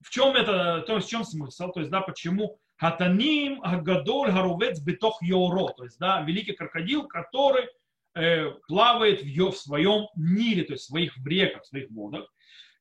в 0.00 0.10
чем 0.10 0.34
это, 0.34 0.82
то 0.82 0.96
есть 0.96 1.06
в 1.06 1.10
чем 1.10 1.24
смысл? 1.24 1.70
То 1.70 1.80
есть, 1.80 1.92
да, 1.92 2.00
почему 2.00 2.58
Хатаним, 2.82 3.60
Агадоль, 3.62 4.32
Гарувец, 4.32 4.80
Бетох 4.80 5.22
Йоро. 5.22 5.72
То 5.76 5.84
есть, 5.84 5.98
да, 5.98 6.20
великий 6.22 6.52
крокодил, 6.52 7.06
который 7.06 7.68
э, 8.14 8.50
плавает 8.66 9.22
в, 9.22 9.50
в 9.50 9.56
своем 9.56 10.08
Ниле, 10.16 10.64
то 10.64 10.72
есть 10.72 10.84
в 10.84 10.88
своих 10.88 11.16
реках, 11.24 11.62
в 11.62 11.66
своих 11.66 11.90
водах. 11.90 12.26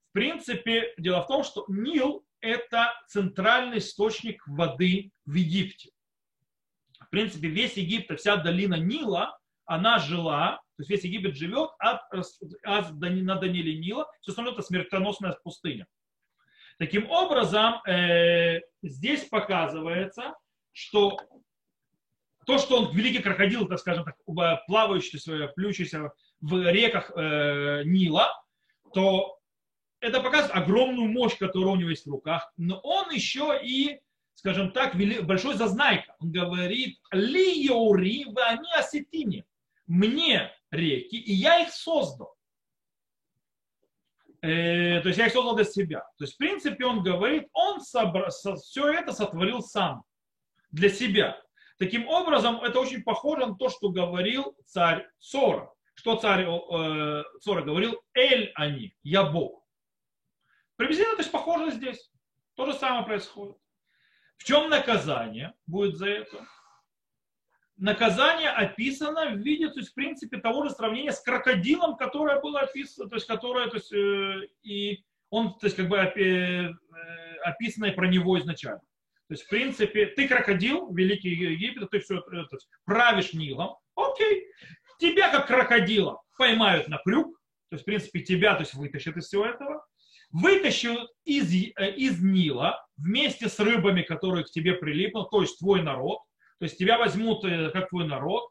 В 0.10 0.14
принципе, 0.14 0.94
дело 0.98 1.22
в 1.22 1.28
том, 1.28 1.44
что 1.44 1.66
Нил– 1.68 2.26
это 2.42 2.92
центральный 3.08 3.78
источник 3.78 4.42
воды 4.48 5.12
в 5.26 5.36
Египте 5.36 5.92
принципе, 7.12 7.50
весь 7.50 7.78
Египет, 7.78 8.20
вся 8.20 8.38
долина 8.38 8.76
Нила, 8.76 9.38
она 9.66 10.00
жила, 10.00 10.60
То 10.78 10.82
есть 10.82 10.90
весь 10.90 11.04
Египет 11.04 11.36
живет 11.36 11.70
от, 11.78 12.02
от, 12.64 12.92
на 12.92 13.36
Даниле 13.36 13.78
Нила, 13.78 14.10
все 14.22 14.32
остальное 14.32 14.54
это 14.54 14.64
смертоносная 14.64 15.38
пустыня. 15.44 15.86
Таким 16.82 17.12
образом, 17.12 17.76
э, 17.86 18.62
здесь 18.82 19.26
показывается, 19.26 20.34
что 20.72 21.16
то, 22.48 22.58
что 22.58 22.80
он 22.80 22.96
великий 22.96 23.22
крокодил, 23.22 23.68
так 23.68 23.78
скажем 23.78 24.04
так, 24.04 24.16
плавающий, 24.66 25.20
плющийся 25.50 26.12
в 26.40 26.72
реках 26.72 27.12
э, 27.16 27.84
Нила, 27.86 28.30
то 28.96 29.38
это 30.00 30.22
показывает 30.22 30.56
огромную 30.56 31.08
мощь, 31.08 31.38
которая 31.38 31.74
у 31.74 31.76
него 31.76 31.92
есть 31.92 32.08
в 32.08 32.10
руках. 32.10 32.52
Но 32.58 32.80
он 32.80 33.12
еще 33.12 33.62
и, 33.64 34.00
скажем 34.34 34.72
так, 34.72 34.96
большой 35.22 35.54
зазнайка. 35.58 36.16
Он 36.20 36.32
говорит, 36.32 36.98
ли 37.12 37.64
яури 37.64 38.26
они 38.44 38.74
осетине. 38.74 39.46
Мне 39.86 40.52
реки, 40.72 41.16
и 41.16 41.32
я 41.32 41.60
их 41.60 41.70
создал. 41.70 42.34
Э, 44.42 45.02
то 45.02 45.08
есть 45.08 45.20
я 45.20 45.28
их 45.28 45.34
создал 45.34 45.56
для 45.56 45.66
себя. 45.66 46.00
То 46.18 46.24
есть, 46.24 46.34
в 46.34 46.38
принципе, 46.38 46.86
он 46.86 47.04
говорит, 47.04 47.48
он 47.54 47.80
собра... 47.82 48.30
все 48.30 48.92
это 48.92 49.14
сотворил 49.14 49.62
сам 49.62 50.04
для 50.72 50.90
себя. 50.90 51.40
Таким 51.78 52.08
образом, 52.08 52.62
это 52.62 52.80
очень 52.80 53.04
похоже 53.04 53.46
на 53.46 53.56
то, 53.56 53.70
что 53.70 53.90
говорил 53.90 54.56
царь 54.66 55.08
Сора. 55.20 55.72
Что 55.94 56.16
царь 56.16 56.46
э, 56.46 57.24
Сора 57.40 57.62
говорил? 57.62 58.02
Эль 58.14 58.52
они, 58.56 58.96
я 59.04 59.24
Бог. 59.24 59.64
Приблизительно, 60.76 61.16
то 61.16 61.22
есть 61.22 61.32
похоже 61.32 61.72
здесь. 61.72 62.12
То 62.56 62.66
же 62.66 62.74
самое 62.74 63.06
происходит. 63.06 63.58
В 64.38 64.44
чем 64.44 64.70
наказание 64.70 65.54
будет 65.68 65.98
за 65.98 66.10
это? 66.10 66.48
Наказание 67.82 68.52
описано 68.52 69.32
в 69.32 69.40
виде, 69.40 69.68
то 69.68 69.80
есть, 69.80 69.90
в 69.90 69.96
принципе, 69.96 70.38
того 70.38 70.64
же 70.64 70.70
сравнения 70.70 71.12
с 71.12 71.20
крокодилом, 71.20 71.98
которое 71.98 72.40
было 72.40 72.60
описано, 72.60 73.10
то 73.10 73.16
есть, 73.16 73.26
которое, 73.26 73.70
то 73.70 73.78
есть, 73.78 73.92
э, 73.92 74.50
и 74.62 75.04
он, 75.32 75.58
то 75.58 75.66
есть, 75.66 75.78
как 75.78 75.90
бы 75.90 75.98
э, 75.98 76.70
описано 77.44 77.92
про 77.94 78.08
него 78.08 78.38
изначально. 78.38 78.82
То 79.28 79.34
есть, 79.34 79.46
в 79.46 79.50
принципе, 79.50 80.06
ты 80.06 80.28
крокодил, 80.28 80.94
великий 80.94 81.30
Египет, 81.30 81.90
ты 81.90 82.02
все 82.02 82.22
то 82.22 82.30
правишь 82.86 83.34
Нилом, 83.34 83.78
окей. 83.96 84.46
Тебя, 85.00 85.32
как 85.32 85.48
крокодила, 85.48 86.22
поймают 86.38 86.88
на 86.88 87.00
крюк, 87.00 87.36
то 87.70 87.78
есть, 87.78 87.82
в 87.82 87.86
принципе, 87.86 88.20
тебя 88.20 88.54
то 88.54 88.60
есть, 88.60 88.76
вытащат 88.76 89.18
из 89.18 89.26
всего 89.26 89.48
этого, 89.48 89.84
вытащат 90.30 91.10
из, 91.26 91.52
э, 91.52 91.96
из 91.96 92.22
Нила 92.22 92.86
вместе 92.98 93.50
с 93.50 93.60
рыбами, 93.60 94.04
которые 94.04 94.44
к 94.44 94.52
тебе 94.52 94.76
прилипнут, 94.76 95.32
то 95.32 95.42
есть 95.42 95.58
твой 95.58 95.82
народ, 95.82 96.20
то 96.62 96.66
есть 96.66 96.78
тебя 96.78 97.00
возьмут 97.00 97.44
э, 97.44 97.72
как 97.72 97.90
твой 97.90 98.08
народ, 98.08 98.48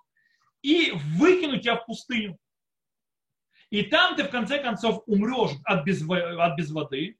и 0.62 0.90
выкинут 1.16 1.62
тебя 1.62 1.76
в 1.76 1.86
пустыню. 1.86 2.36
И 3.70 3.84
там 3.84 4.16
ты 4.16 4.24
в 4.24 4.30
конце 4.30 4.58
концов 4.58 5.04
умрешь 5.06 5.52
от 5.64 5.84
без, 5.84 6.02
от 6.02 6.56
без 6.56 6.72
воды, 6.72 7.16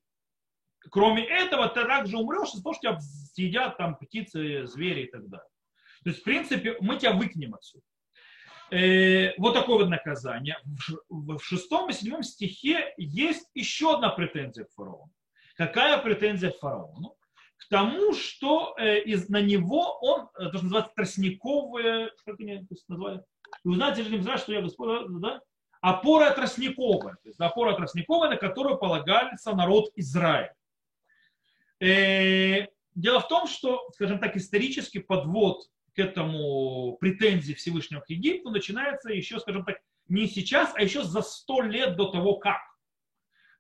Кроме 0.91 1.25
этого, 1.25 1.69
ты 1.69 1.85
также 1.85 2.17
умрешь 2.17 2.51
того, 2.51 2.73
что 2.73 2.81
тебя 2.81 3.01
съедят 3.01 3.77
там 3.77 3.97
птицы, 3.97 4.67
звери 4.67 5.03
и 5.03 5.11
так 5.11 5.29
далее. 5.29 5.47
То 6.03 6.11
есть, 6.11 6.23
в 6.23 6.25
принципе, 6.25 6.77
мы 6.81 6.97
тебя 6.97 7.13
выкинем 7.13 7.55
отсюда. 7.55 7.85
Э, 8.71 9.35
вот 9.37 9.53
такое 9.53 9.79
вот 9.81 9.89
наказание. 9.89 10.57
В 11.09 11.39
шестом 11.41 11.91
и 11.91 11.93
седьмом 11.93 12.23
стихе 12.23 12.95
есть 12.97 13.47
еще 13.55 13.95
одна 13.95 14.09
претензия 14.09 14.65
к 14.65 14.73
фараону. 14.73 15.13
Какая 15.57 15.99
претензия 15.99 16.51
к 16.51 16.59
фараону? 16.59 17.15
К 17.61 17.69
тому, 17.69 18.15
что 18.15 18.75
э, 18.79 19.03
из, 19.03 19.29
на 19.29 19.41
него 19.41 19.99
он, 20.01 20.29
э, 20.39 20.51
то, 20.51 20.55
что 20.55 20.63
называется 20.65 20.93
тростниковые, 20.97 22.11
как 22.25 22.41
они 22.41 22.67
называют? 22.89 23.25
И 23.65 23.69
узнаете 23.69 24.03
же 24.03 24.17
не 24.17 24.37
что 24.39 24.53
я 24.53 24.63
Господь, 24.63 25.01
да? 25.21 25.41
Опора 25.81 26.31
тростниковая. 26.31 27.15
То 27.23 27.29
есть 27.29 27.41
опора 27.41 27.75
тростниковая, 27.75 28.31
на 28.31 28.37
которую 28.37 28.79
полагался 28.79 29.55
народ 29.55 29.91
Израиль. 29.97 30.53
Э, 31.81 32.67
дело 32.95 33.21
в 33.21 33.29
том, 33.29 33.47
что, 33.47 33.91
скажем 33.95 34.19
так, 34.19 34.37
исторический 34.37 35.01
подвод 35.01 35.67
к 35.95 35.99
этому 35.99 36.97
претензии 36.99 37.55
Всевышнего 37.55 38.01
к 38.01 38.11
Египту 38.11 38.51
начинается 38.51 39.11
еще, 39.11 39.39
скажем 39.39 39.65
так, 39.65 39.79
не 40.09 40.27
сейчас, 40.27 40.73
а 40.75 40.83
еще 40.83 41.03
за 41.03 41.23
сто 41.23 41.61
лет 41.61 41.97
до 41.97 42.07
того, 42.11 42.37
как. 42.37 42.61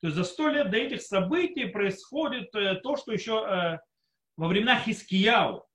То 0.00 0.06
есть 0.06 0.16
за 0.16 0.24
сто 0.24 0.48
лет 0.48 0.70
до 0.70 0.78
этих 0.78 1.02
событий 1.02 1.66
происходит 1.66 2.54
э, 2.54 2.76
то, 2.76 2.96
что 2.96 3.12
еще 3.12 3.78
во 4.40 4.48
времена 4.48 4.80
Хискияу, 4.80 5.66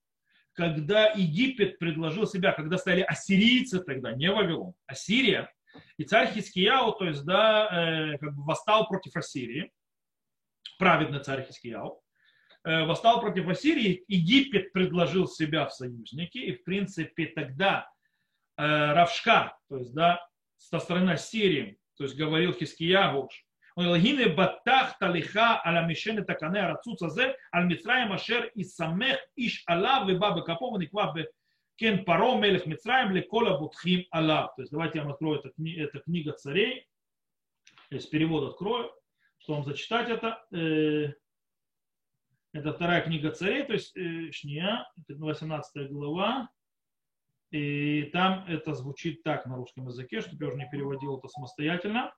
когда 0.54 1.12
Египет 1.12 1.80
предложил 1.80 2.28
себя, 2.28 2.52
когда 2.52 2.78
стали 2.78 3.02
ассирийцы 3.02 3.80
тогда, 3.82 4.14
не 4.14 4.32
Вавилон, 4.32 4.74
Ассирия, 4.88 5.52
и 5.98 6.04
царь 6.04 6.32
Хискияу, 6.34 6.94
то 6.94 7.06
есть, 7.06 7.26
да, 7.26 8.18
как 8.20 8.36
бы 8.36 8.44
восстал 8.46 8.88
против 8.88 9.16
Ассирии, 9.16 9.72
праведный 10.78 11.20
царь 11.20 11.46
Хискияу, 11.46 12.02
Э, 12.66 12.84
восстал 12.86 13.22
против 13.22 13.48
Ассирии, 13.48 14.04
Египет 14.08 14.74
предложил 14.74 15.28
себя 15.28 15.68
в 15.68 15.72
союзники, 15.72 16.40
и 16.40 16.52
в 16.54 16.64
принципе 16.64 17.28
тогда 17.28 17.88
э, 18.58 18.64
Равшка, 18.64 19.56
то 19.70 19.78
есть 19.78 19.94
да, 19.94 20.20
со 20.58 20.80
стороны 20.80 21.12
Ассирии, 21.12 21.78
то 21.96 22.06
есть 22.06 22.18
говорил 22.18 22.54
Хискиягу, 22.54 23.30
он 23.76 23.86
говорил, 23.86 24.04
гине 24.04 24.28
батах 24.30 24.98
талиха 25.00 25.62
аля 25.66 25.86
мишене 25.86 26.24
такане 26.24 26.62
арацуца 26.62 27.10
зе, 27.10 27.36
аль 27.54 27.72
ашер 28.14 28.46
и 28.56 28.64
самех 28.64 29.20
иш 29.36 29.64
алав 29.68 30.08
веба 30.08 30.36
бекапов 30.36 30.80
никва 30.80 31.14
кен 31.76 32.06
паро 32.06 32.36
мелех 32.38 32.66
мицраем 32.66 33.12
лекола 33.12 33.58
бутхим 33.58 34.06
алав. 34.12 34.56
То 34.56 34.62
есть 34.62 34.72
давайте 34.72 35.00
я 35.00 35.04
вам 35.04 35.14
открою, 35.14 35.40
это, 35.40 35.52
это 35.58 36.00
книга 36.00 36.32
царей, 36.32 36.88
из 37.90 38.06
перевод 38.06 38.54
открою, 38.54 38.92
чтобы 39.40 39.58
вам 39.58 39.66
зачитать 39.66 40.10
это. 40.10 40.46
Э, 40.54 41.14
это 42.54 42.72
вторая 42.72 43.02
книга 43.02 43.32
царей, 43.32 43.64
то 43.64 43.74
есть 43.74 43.96
э, 43.98 44.32
Шния, 44.32 44.90
18 45.10 45.92
глава. 45.92 46.50
И 47.52 48.04
там 48.14 48.46
это 48.48 48.74
звучит 48.74 49.24
так 49.24 49.46
на 49.46 49.58
русском 49.58 49.88
языке, 49.88 50.22
чтобы 50.22 50.46
я 50.46 50.48
уже 50.48 50.58
не 50.58 50.70
переводил 50.70 51.18
это 51.18 51.28
самостоятельно. 51.28 52.14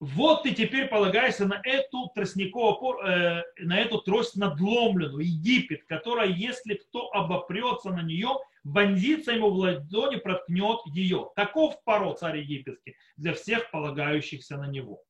Вот 0.00 0.44
ты 0.44 0.54
теперь 0.54 0.86
полагаешься 0.86 1.44
на 1.46 1.60
эту 1.64 2.10
тростниковую, 2.14 2.98
э, 3.00 3.42
на 3.58 3.80
эту 3.80 4.00
трость 4.00 4.36
надломленную, 4.36 5.24
Египет, 5.24 5.84
которая, 5.86 6.28
если 6.28 6.74
кто 6.74 7.12
обопрется 7.12 7.90
на 7.90 8.02
нее, 8.02 8.28
вонзится 8.62 9.32
ему 9.32 9.50
в 9.50 9.54
ладони, 9.54 10.16
проткнет 10.16 10.80
ее. 10.86 11.30
Таков 11.34 11.82
пород 11.82 12.20
царь 12.20 12.38
египетский 12.38 12.96
для 13.16 13.32
всех 13.34 13.72
полагающихся 13.72 14.56
на 14.56 14.68
него. 14.68 15.02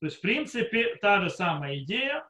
То 0.00 0.06
есть, 0.06 0.18
в 0.18 0.20
принципе, 0.20 0.96
та 0.96 1.22
же 1.22 1.30
самая 1.30 1.78
идея, 1.78 2.28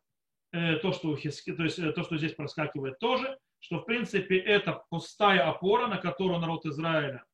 э, 0.52 0.76
то, 0.76 0.92
что, 0.92 1.16
то, 1.16 1.18
есть, 1.18 1.78
э, 1.80 1.92
то, 1.92 2.04
что 2.04 2.16
здесь 2.16 2.34
проскакивает 2.34 3.00
тоже, 3.00 3.36
что, 3.58 3.80
в 3.80 3.84
принципе, 3.84 4.38
это 4.38 4.84
пустая 4.88 5.48
опора, 5.48 5.88
на 5.88 5.98
которую 5.98 6.38
народ 6.38 6.64
Израиля 6.64 7.24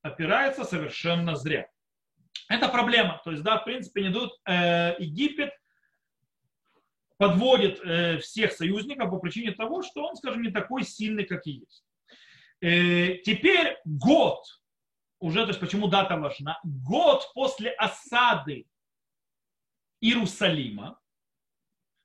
опирается 0.00 0.64
совершенно 0.64 1.36
зря. 1.36 1.68
Это 2.50 2.68
проблема. 2.68 3.20
То 3.24 3.30
есть, 3.30 3.44
да, 3.44 3.58
в 3.58 3.64
принципе, 3.64 4.02
не 4.02 4.10
дают 4.10 4.32
э, 4.44 4.96
Египет 4.98 5.52
подводит 7.16 7.80
э, 7.84 8.18
всех 8.18 8.52
союзников 8.52 9.10
по 9.10 9.18
причине 9.18 9.52
того, 9.52 9.82
что 9.82 10.04
он, 10.04 10.16
скажем, 10.16 10.42
не 10.42 10.50
такой 10.50 10.82
сильный, 10.82 11.24
как 11.24 11.46
и 11.46 11.52
есть. 11.52 11.84
Э, 12.60 13.18
теперь 13.18 13.78
год, 13.84 14.42
уже, 15.20 15.42
то 15.42 15.48
есть 15.48 15.60
почему 15.60 15.86
дата 15.86 16.16
важна, 16.16 16.58
год 16.64 17.30
после 17.34 17.70
осады 17.70 18.66
Иерусалима, 20.00 20.98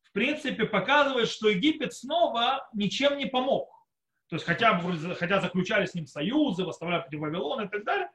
в 0.04 0.12
принципе, 0.12 0.66
показывает, 0.66 1.28
что 1.28 1.50
Египет 1.50 1.94
снова 1.94 2.70
ничем 2.74 3.18
не 3.18 3.26
помог. 3.26 3.74
То 4.28 4.36
есть, 4.36 4.46
хотя, 4.46 4.80
хотя 5.16 5.42
заключали 5.42 5.88
с 5.88 5.96
ним 5.96 6.06
союзы, 6.06 6.66
выставляли 6.66 7.02
против 7.02 7.20
Вавилона 7.20 7.64
и 7.64 7.68
так 7.68 7.84
далее, 7.84 8.12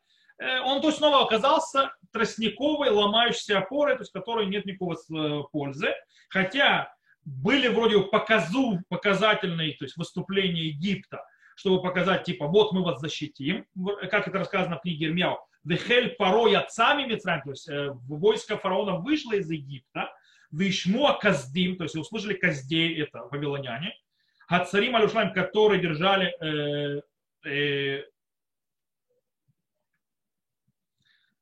он 0.64 0.80
то 0.80 0.88
есть 0.88 0.98
снова 0.98 1.22
оказался 1.24 1.92
тростниковой, 2.12 2.90
ломающейся 2.90 3.58
опорой, 3.58 3.96
то 3.96 4.02
есть 4.02 4.12
которой 4.12 4.46
нет 4.46 4.64
никакого 4.64 4.94
э, 4.94 5.42
пользы. 5.52 5.94
Хотя 6.28 6.92
были 7.24 7.68
вроде 7.68 8.00
показу, 8.00 8.80
показательные 8.88 9.74
то 9.74 9.84
есть 9.84 9.96
выступления 9.96 10.68
Египта, 10.68 11.24
чтобы 11.54 11.82
показать, 11.82 12.24
типа, 12.24 12.46
вот 12.46 12.72
мы 12.72 12.82
вас 12.82 13.00
защитим, 13.00 13.66
как 14.10 14.26
это 14.26 14.38
рассказано 14.38 14.78
в 14.78 14.82
книге 14.82 15.06
Ирмяу, 15.06 15.38
Вехель 15.64 16.10
паро 16.16 16.46
яцами 16.48 17.04
Мицраем, 17.04 17.42
то 17.42 17.50
есть 17.50 17.68
э, 17.68 17.90
войско 18.08 18.56
фараона 18.56 18.96
вышло 18.96 19.34
из 19.34 19.50
Египта, 19.50 20.10
Вишмуа 20.50 21.18
Каздим, 21.18 21.76
то 21.76 21.84
есть 21.84 21.96
услышали 21.96 22.34
Каздей, 22.34 23.02
это 23.02 23.24
вавилоняне, 23.30 23.94
Хацарим 24.48 24.96
Алюшлам, 24.96 25.32
которые 25.32 25.80
держали 25.80 26.34
э, 26.40 27.02
э, 27.44 27.50
э, 27.98 28.04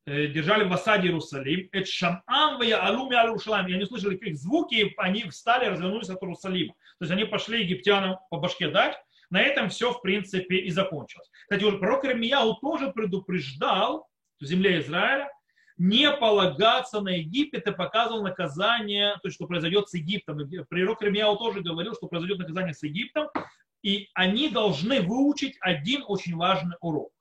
держали 0.08 0.64
в 0.64 0.72
осаде 0.72 1.08
Иерусалим, 1.08 1.68
это 1.72 1.86
Шамам 1.86 2.62
и 2.62 2.70
Алуми 2.70 3.16
Алюшлам, 3.16 3.68
и 3.68 3.74
они 3.74 3.84
слышали 3.84 4.16
их 4.16 4.36
звуки, 4.36 4.74
и 4.74 4.94
они 4.96 5.24
встали, 5.28 5.66
развернулись 5.66 6.08
от 6.08 6.22
Иерусалима. 6.22 6.74
То 6.98 7.04
есть 7.04 7.12
они 7.12 7.24
пошли 7.24 7.62
египтянам 7.62 8.16
по 8.30 8.38
башке 8.38 8.68
дать, 8.68 8.96
На 9.30 9.42
этом 9.42 9.68
все, 9.68 9.92
в 9.92 10.00
принципе, 10.00 10.56
и 10.56 10.70
закончилось. 10.70 11.28
Кстати, 11.42 11.62
уже 11.62 11.78
пророк 11.78 12.04
Ирмияу 12.06 12.54
тоже 12.54 12.90
предупреждал 12.90 14.08
в 14.40 14.44
земле 14.44 14.80
Израиля 14.80 15.30
не 15.76 16.10
полагаться 16.10 17.00
на 17.00 17.10
Египет 17.10 17.66
и 17.66 17.72
показывал 17.72 18.22
наказание, 18.22 19.16
то, 19.22 19.30
что 19.30 19.46
произойдет 19.46 19.88
с 19.88 19.94
Египтом. 19.94 20.40
Пророк 20.68 21.02
Ирмияу 21.02 21.36
тоже 21.36 21.60
говорил, 21.60 21.94
что 21.94 22.08
произойдет 22.08 22.38
наказание 22.38 22.74
с 22.74 22.82
Египтом, 22.82 23.28
и 23.82 24.08
они 24.14 24.48
должны 24.48 25.02
выучить 25.02 25.56
один 25.60 26.02
очень 26.06 26.34
важный 26.34 26.76
урок. 26.80 27.12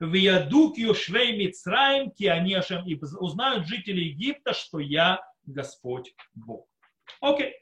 В 0.00 0.14
Ядук 0.14 0.78
Йошвей 0.78 1.36
Мицраим 1.36 2.10
Кианешем, 2.10 2.86
и 2.86 2.98
узнают 3.18 3.66
жители 3.66 4.00
Египта, 4.00 4.54
что 4.54 4.78
я 4.78 5.20
Господь 5.44 6.14
Бог. 6.34 6.66
Окей. 7.20 7.54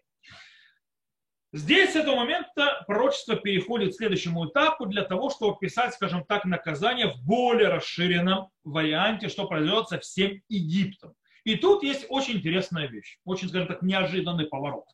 Здесь 1.53 1.95
с 1.95 1.97
этого 1.97 2.17
момента 2.17 2.85
пророчество 2.87 3.35
переходит 3.35 3.93
к 3.93 3.97
следующему 3.97 4.49
этапу 4.49 4.87
для 4.87 5.03
того, 5.03 5.31
чтобы 5.31 5.55
описать, 5.55 5.95
скажем 5.95 6.25
так, 6.25 6.45
наказание 6.45 7.13
в 7.13 7.25
более 7.25 7.69
расширенном 7.69 8.51
варианте, 8.65 9.29
что 9.29 9.49
произойдет 9.49 9.89
со 9.89 9.99
всем 9.99 10.41
Египтом. 10.49 11.15
И 11.45 11.57
тут 11.57 11.83
есть 11.83 12.07
очень 12.11 12.37
интересная 12.37 12.87
вещь, 12.87 13.19
очень, 13.25 13.49
скажем 13.49 13.67
так, 13.67 13.83
неожиданный 13.83 14.47
поворот. 14.47 14.85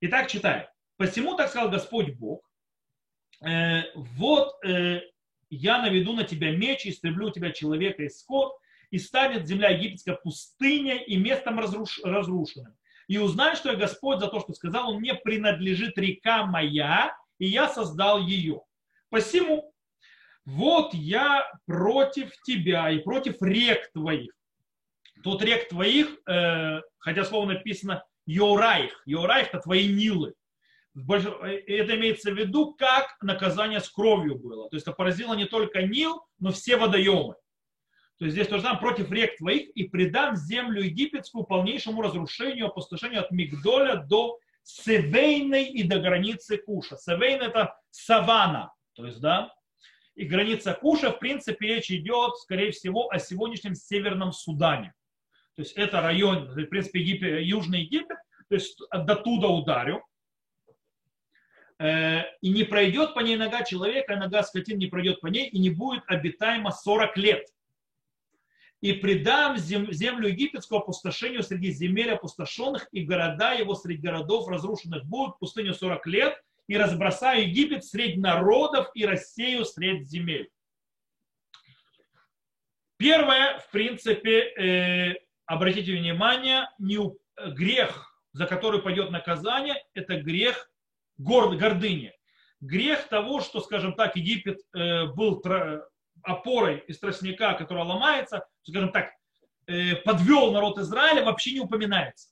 Итак, 0.00 0.28
читаем. 0.28 0.66
Посему, 0.96 1.36
так 1.36 1.48
сказал 1.48 1.70
Господь 1.70 2.10
Бог, 2.16 2.42
э, 3.42 3.84
вот 3.94 4.52
э, 4.64 5.02
я 5.50 5.82
наведу 5.82 6.12
на 6.12 6.24
тебя 6.24 6.56
меч, 6.56 6.86
истреблю 6.86 7.28
у 7.28 7.30
тебя 7.30 7.50
человека 7.50 8.04
и 8.04 8.08
скот, 8.08 8.56
и 8.90 8.98
станет 8.98 9.46
земля 9.46 9.70
египетская 9.70 10.16
пустыней 10.16 11.02
и 11.02 11.16
местом 11.16 11.58
разруш... 11.58 12.00
разрушенным. 12.02 12.74
И 13.08 13.18
узнай, 13.18 13.56
что 13.56 13.70
я 13.70 13.76
Господь 13.76 14.20
за 14.20 14.28
то, 14.28 14.40
что 14.40 14.52
сказал, 14.52 14.90
он 14.90 15.00
мне 15.00 15.14
принадлежит 15.14 15.98
река 15.98 16.46
моя, 16.46 17.14
и 17.38 17.46
я 17.46 17.68
создал 17.68 18.20
ее. 18.20 18.62
Посему, 19.08 19.72
вот 20.44 20.94
я 20.94 21.50
против 21.66 22.30
тебя 22.42 22.90
и 22.90 22.98
против 22.98 23.42
рек 23.42 23.90
твоих. 23.92 24.32
Тут 25.22 25.42
рек 25.42 25.68
твоих, 25.68 26.16
э, 26.28 26.80
хотя 26.98 27.24
слово 27.24 27.46
написано 27.46 28.04
Йораих. 28.26 29.02
Йораих– 29.06 29.48
это 29.52 29.58
твои 29.58 29.92
Нилы. 29.92 30.34
Э, 31.08 31.48
это 31.66 31.96
имеется 31.96 32.30
в 32.30 32.38
виду, 32.38 32.74
как 32.74 33.16
наказание 33.22 33.80
с 33.80 33.88
кровью 33.88 34.36
было. 34.36 34.68
То 34.68 34.76
есть 34.76 34.86
это 34.86 34.94
поразило 34.94 35.34
не 35.34 35.46
только 35.46 35.82
Нил, 35.82 36.22
но 36.38 36.52
все 36.52 36.76
водоемы. 36.76 37.34
То 38.18 38.26
есть 38.26 38.34
здесь 38.34 38.48
тоже 38.48 38.62
самое 38.62 38.80
против 38.80 39.10
рек 39.10 39.38
твоих 39.38 39.70
и 39.70 39.84
предам 39.88 40.36
землю 40.36 40.82
египетскую 40.82 41.44
полнейшему 41.44 42.02
разрушению, 42.02 42.66
опустошению 42.66 43.20
от 43.20 43.30
Мигдоля 43.30 43.96
до 43.96 44.38
Севейной 44.62 45.64
и 45.64 45.82
до 45.84 46.00
границы 46.00 46.58
Куша. 46.58 46.96
Севейна 46.98 47.44
это 47.44 47.74
савана, 47.90 48.74
то 48.94 49.06
есть, 49.06 49.20
да, 49.20 49.52
и 50.14 50.26
граница 50.26 50.74
Куша, 50.74 51.12
в 51.12 51.18
принципе, 51.18 51.66
речь 51.66 51.90
идет, 51.90 52.36
скорее 52.36 52.72
всего, 52.72 53.10
о 53.10 53.18
сегодняшнем 53.18 53.74
Северном 53.74 54.32
Судане. 54.32 54.92
То 55.56 55.62
есть 55.62 55.72
это 55.76 56.02
район, 56.02 56.50
в 56.50 56.66
принципе, 56.66 57.00
Египет, 57.00 57.42
Южный 57.42 57.82
Египет, 57.82 58.18
то 58.48 58.54
есть 58.54 58.78
до 58.92 59.16
туда 59.16 59.48
ударю. 59.48 60.02
Э, 61.80 62.24
и 62.42 62.50
не 62.50 62.64
пройдет 62.64 63.14
по 63.14 63.20
ней 63.20 63.36
нога 63.36 63.64
человека, 63.64 64.14
нога 64.14 64.42
скотин 64.42 64.76
не 64.76 64.86
пройдет 64.86 65.22
по 65.22 65.28
ней, 65.28 65.48
и 65.48 65.58
не 65.58 65.70
будет 65.70 66.02
обитаемо 66.08 66.72
40 66.72 67.16
лет. 67.16 67.48
И 68.82 68.92
предам 68.92 69.56
землю 69.56 70.28
египетскую 70.28 70.80
опустошению 70.80 71.42
среди 71.42 71.70
земель 71.70 72.12
опустошенных, 72.12 72.86
и 72.92 73.02
города 73.02 73.52
его 73.52 73.74
среди 73.74 74.02
городов 74.02 74.46
разрушенных 74.48 75.06
будут 75.06 75.38
пустыню 75.38 75.72
40 75.72 76.06
лет, 76.06 76.42
и 76.66 76.76
разбросаю 76.76 77.48
Египет 77.48 77.84
среди 77.84 78.20
народов 78.20 78.90
и 78.94 79.06
рассею 79.06 79.64
среди 79.64 80.04
земель. 80.04 80.50
Первое, 82.98 83.58
в 83.58 83.70
принципе, 83.70 84.38
э, 84.38 85.14
обратите 85.46 85.96
внимание, 85.96 86.68
не, 86.78 86.98
грех, 87.54 88.20
за 88.32 88.46
который 88.46 88.82
пойдет 88.82 89.10
наказание, 89.10 89.82
это 89.94 90.20
грех 90.20 90.69
горд, 91.20 91.58
гордыни. 91.58 92.12
Грех 92.60 93.08
того, 93.08 93.40
что, 93.40 93.60
скажем 93.60 93.94
так, 93.94 94.16
Египет 94.16 94.58
э, 94.74 95.06
был 95.06 95.42
опорой 96.22 96.78
из 96.88 96.98
тростника, 96.98 97.54
которая 97.54 97.84
ломается, 97.84 98.46
скажем 98.62 98.92
так, 98.92 99.10
э, 99.66 99.96
подвел 99.96 100.52
народ 100.52 100.78
Израиля, 100.78 101.24
вообще 101.24 101.52
не 101.52 101.60
упоминается. 101.60 102.28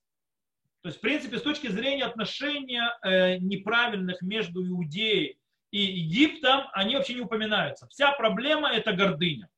То 0.83 0.89
есть, 0.89 0.99
в 0.99 1.01
принципе, 1.01 1.39
с 1.39 1.43
точки 1.43 1.69
зрения 1.69 2.05
отношения 2.05 2.91
э, 3.03 3.39
неправильных 3.39 4.23
между 4.23 4.67
Иудеей 4.67 5.39
и 5.71 5.81
Египтом, 5.81 6.63
они 6.73 6.97
вообще 6.97 7.15
не 7.15 7.21
упоминаются. 7.21 7.89
Вся 7.89 8.13
проблема– 8.13 8.71
это 8.73 8.93
гордыня. 8.93 9.49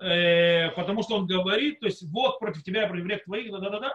Э, 0.00 0.70
потому 0.70 1.02
что 1.02 1.16
он 1.16 1.26
говорит, 1.26 1.80
то 1.80 1.86
есть, 1.86 2.02
вот 2.02 2.38
против 2.40 2.62
тебя, 2.64 2.86
против 2.88 3.06
рек 3.06 3.24
твоих, 3.24 3.52
да-да-да, 3.52 3.94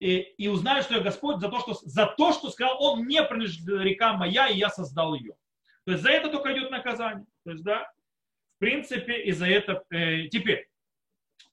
и, 0.00 0.18
и 0.18 0.48
узнаю, 0.48 0.82
что 0.82 0.94
я 0.94 1.00
Господь 1.00 1.40
за 1.40 1.48
то, 1.48 1.60
что, 1.60 1.74
за 1.74 2.06
то, 2.06 2.32
что 2.32 2.50
сказал, 2.50 2.82
он 2.82 3.00
мне 3.04 3.22
принадлежит 3.22 3.66
река 3.68 4.14
моя, 4.14 4.48
и 4.48 4.58
я 4.58 4.68
создал 4.68 5.14
ее. 5.14 5.34
То 5.84 5.92
есть 5.92 6.02
за 6.02 6.10
это 6.10 6.28
только 6.28 6.52
идет 6.52 6.70
наказание. 6.70 7.26
То 7.44 7.52
есть, 7.52 7.62
да, 7.62 7.90
в 8.56 8.58
принципе, 8.58 9.22
и 9.22 9.32
за 9.32 9.46
это 9.46 9.84
э, 9.90 10.28
теперь. 10.28 10.68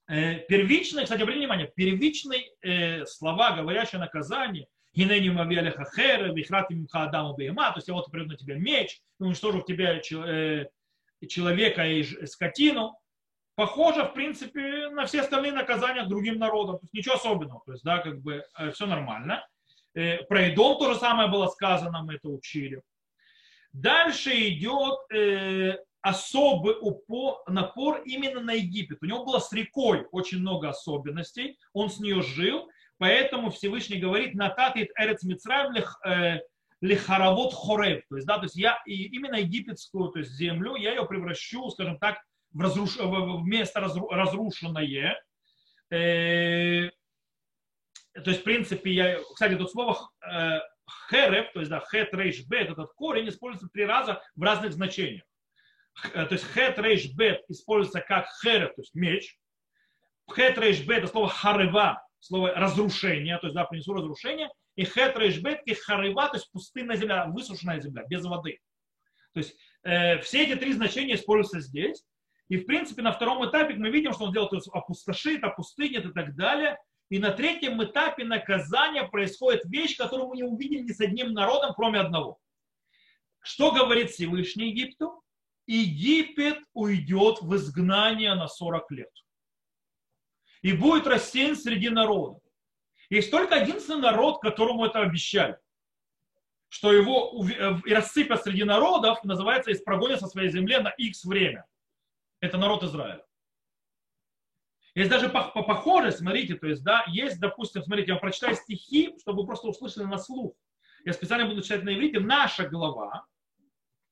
Э, 0.08 0.40
первичные, 0.40 1.04
кстати, 1.04 1.22
обратите 1.22 1.46
внимание, 1.46 1.72
первичные 1.74 2.50
э, 2.60 3.06
слова, 3.06 3.52
говорящие 3.52 3.98
о 3.98 4.04
наказании, 4.04 4.68
Гинени 4.94 5.30
Мавиалеха 5.30 5.84
Хера, 5.84 6.32
Вихрати 6.32 6.74
Мимха 6.74 7.04
Адаму 7.04 7.34
Бейма, 7.34 7.70
то 7.72 7.78
есть 7.78 7.88
я 7.88 7.94
вот 7.94 8.10
приду 8.10 8.26
на 8.26 8.36
тебя 8.36 8.56
меч, 8.56 9.00
уничтожу 9.18 9.60
в 9.60 9.64
тебя 9.64 9.98
э, 9.98 10.66
человека 11.26 11.86
и 11.86 12.26
скотину, 12.26 12.96
похоже, 13.54 14.04
в 14.04 14.14
принципе, 14.14 14.88
на 14.90 15.06
все 15.06 15.20
остальные 15.20 15.52
наказания 15.52 16.04
другим 16.04 16.38
народам. 16.38 16.78
То 16.78 16.84
есть 16.84 16.94
ничего 16.94 17.14
особенного. 17.14 17.62
То 17.66 17.72
есть, 17.72 17.84
да, 17.84 17.98
как 17.98 18.20
бы 18.20 18.44
э, 18.58 18.70
все 18.72 18.86
нормально. 18.86 19.46
Э, 19.94 20.18
про 20.24 20.48
Идом 20.48 20.78
то 20.78 20.92
же 20.92 20.98
самое 20.98 21.28
было 21.28 21.46
сказано, 21.48 22.02
мы 22.02 22.14
это 22.14 22.28
учили. 22.28 22.82
Дальше 23.72 24.30
идет 24.48 24.98
э, 25.12 25.78
особый 26.00 26.76
упор, 26.80 27.42
напор 27.48 28.02
именно 28.04 28.40
на 28.40 28.52
Египет. 28.52 28.98
У 29.02 29.06
него 29.06 29.24
было 29.24 29.38
с 29.38 29.52
рекой 29.52 30.06
очень 30.12 30.38
много 30.38 30.68
особенностей. 30.68 31.58
Он 31.72 31.90
с 31.90 31.98
нее 31.98 32.22
жил. 32.22 32.68
Поэтому 32.98 33.50
Всевышний 33.50 33.98
говорит, 33.98 34.34
нататит 34.34 34.90
эрец 34.96 35.24
мицраем 35.24 35.74
лихаравот 36.80 37.52
хорев. 37.52 38.02
То 38.08 38.16
есть, 38.16 38.26
да, 38.26 38.38
то 38.38 38.44
есть 38.44 38.56
я 38.56 38.80
и 38.86 39.04
именно 39.04 39.36
египетскую 39.36 40.10
то 40.10 40.20
есть 40.20 40.32
землю, 40.32 40.76
я 40.76 40.90
ее 40.90 41.06
превращу, 41.06 41.68
скажем 41.70 41.98
так, 41.98 42.22
в, 42.54 42.60
разруш... 42.60 42.96
в 42.96 43.44
место 43.44 43.80
разрушенное. 43.80 45.20
Э, 45.90 46.88
то 48.14 48.30
есть, 48.30 48.40
в 48.40 48.44
принципе, 48.44 48.92
я, 48.92 49.20
кстати, 49.20 49.56
тут 49.56 49.70
слово 49.70 49.98
э, 50.24 50.60
херев, 51.10 51.52
то 51.52 51.60
есть, 51.60 51.70
да, 51.70 51.80
хет 51.80 52.14
рейш 52.14 52.46
бет, 52.46 52.70
этот 52.70 52.92
корень 52.94 53.28
используется 53.28 53.68
три 53.72 53.84
раза 53.84 54.22
в 54.36 54.42
разных 54.42 54.72
значениях. 54.72 55.24
Э, 56.12 56.24
то 56.24 56.34
есть, 56.34 56.46
хет 56.52 56.78
рейш 56.78 57.12
бет 57.14 57.42
используется 57.48 58.00
как 58.00 58.26
херев, 58.42 58.74
то 58.74 58.82
есть 58.82 58.94
меч. 58.94 59.36
Хет 60.32 60.56
рейш 60.58 60.86
бет 60.86 60.98
это 60.98 61.08
слово 61.08 61.28
харева, 61.28 62.06
слово 62.20 62.54
разрушение, 62.54 63.36
то 63.38 63.48
есть, 63.48 63.54
да, 63.54 63.64
принесу 63.64 63.92
разрушение. 63.92 64.48
И 64.76 64.84
хет 64.84 65.16
рейш 65.16 65.40
бет 65.40 65.60
и 65.66 65.74
харева, 65.74 66.28
то 66.28 66.36
есть 66.36 66.50
пустынная 66.52 66.96
земля, 66.96 67.26
высушенная 67.26 67.80
земля, 67.80 68.04
без 68.08 68.24
воды. 68.24 68.60
То 69.32 69.38
есть, 69.40 69.56
э, 69.82 70.18
все 70.20 70.44
эти 70.44 70.56
три 70.56 70.72
значения 70.72 71.14
используются 71.14 71.60
здесь. 71.60 72.04
И, 72.48 72.58
в 72.58 72.66
принципе, 72.66 73.02
на 73.02 73.12
втором 73.12 73.48
этапе 73.48 73.74
мы 73.74 73.90
видим, 73.90 74.12
что 74.12 74.24
он 74.24 74.32
делает, 74.32 74.50
то 74.50 74.56
есть 74.56 74.68
опустошит, 74.68 75.42
опустынет 75.42 76.04
и 76.04 76.12
так 76.12 76.36
далее. 76.36 76.78
И 77.08 77.18
на 77.18 77.30
третьем 77.30 77.82
этапе 77.82 78.24
наказания 78.24 79.04
происходит 79.04 79.64
вещь, 79.64 79.96
которую 79.96 80.28
мы 80.28 80.36
не 80.36 80.44
увидели 80.44 80.82
ни 80.82 80.92
с 80.92 81.00
одним 81.00 81.32
народом, 81.32 81.72
кроме 81.74 82.00
одного. 82.00 82.38
Что 83.40 83.72
говорит 83.72 84.10
Всевышний 84.10 84.70
Египту? 84.70 85.22
Египет 85.66 86.58
уйдет 86.74 87.40
в 87.40 87.54
изгнание 87.56 88.34
на 88.34 88.48
40 88.48 88.90
лет. 88.90 89.10
И 90.62 90.72
будет 90.72 91.06
рассеян 91.06 91.56
среди 91.56 91.88
народов. 91.88 92.42
Есть 93.08 93.30
только 93.30 93.56
единственный 93.56 94.00
народ, 94.00 94.40
которому 94.40 94.84
это 94.84 95.00
обещали. 95.00 95.58
Что 96.68 96.92
его 96.92 97.46
э, 97.46 97.76
и 97.86 97.94
рассыпят 97.94 98.42
среди 98.42 98.64
народов, 98.64 99.22
называется, 99.24 99.70
из 99.70 99.82
прогонят 99.82 100.20
со 100.20 100.26
своей 100.26 100.50
земли 100.50 100.78
на 100.78 100.90
X 100.90 101.24
время 101.24 101.64
это 102.44 102.58
народ 102.58 102.82
Израиля. 102.82 103.24
Есть 104.94 105.10
даже 105.10 105.28
похоже, 105.28 106.12
смотрите, 106.12 106.54
то 106.54 106.68
есть, 106.68 106.84
да, 106.84 107.04
есть, 107.08 107.40
допустим, 107.40 107.82
смотрите, 107.82 108.08
я 108.08 108.14
вам 108.14 108.20
прочитаю 108.20 108.54
стихи, 108.54 109.12
чтобы 109.20 109.40
вы 109.40 109.46
просто 109.46 109.66
услышали 109.66 110.04
на 110.04 110.18
слух. 110.18 110.54
Я 111.04 111.12
специально 111.12 111.46
буду 111.46 111.62
читать 111.62 111.82
на 111.82 111.94
иврите. 111.94 112.20
Наша 112.20 112.68
глава 112.68 113.26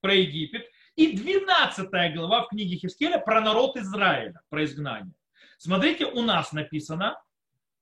про 0.00 0.14
Египет 0.14 0.66
и 0.96 1.16
12 1.16 2.14
глава 2.14 2.42
в 2.42 2.48
книге 2.48 2.76
Хискеля 2.76 3.18
про 3.18 3.40
народ 3.40 3.76
Израиля, 3.76 4.40
про 4.48 4.64
изгнание. 4.64 5.14
Смотрите, 5.56 6.06
у 6.06 6.22
нас 6.22 6.52
написано 6.52 7.22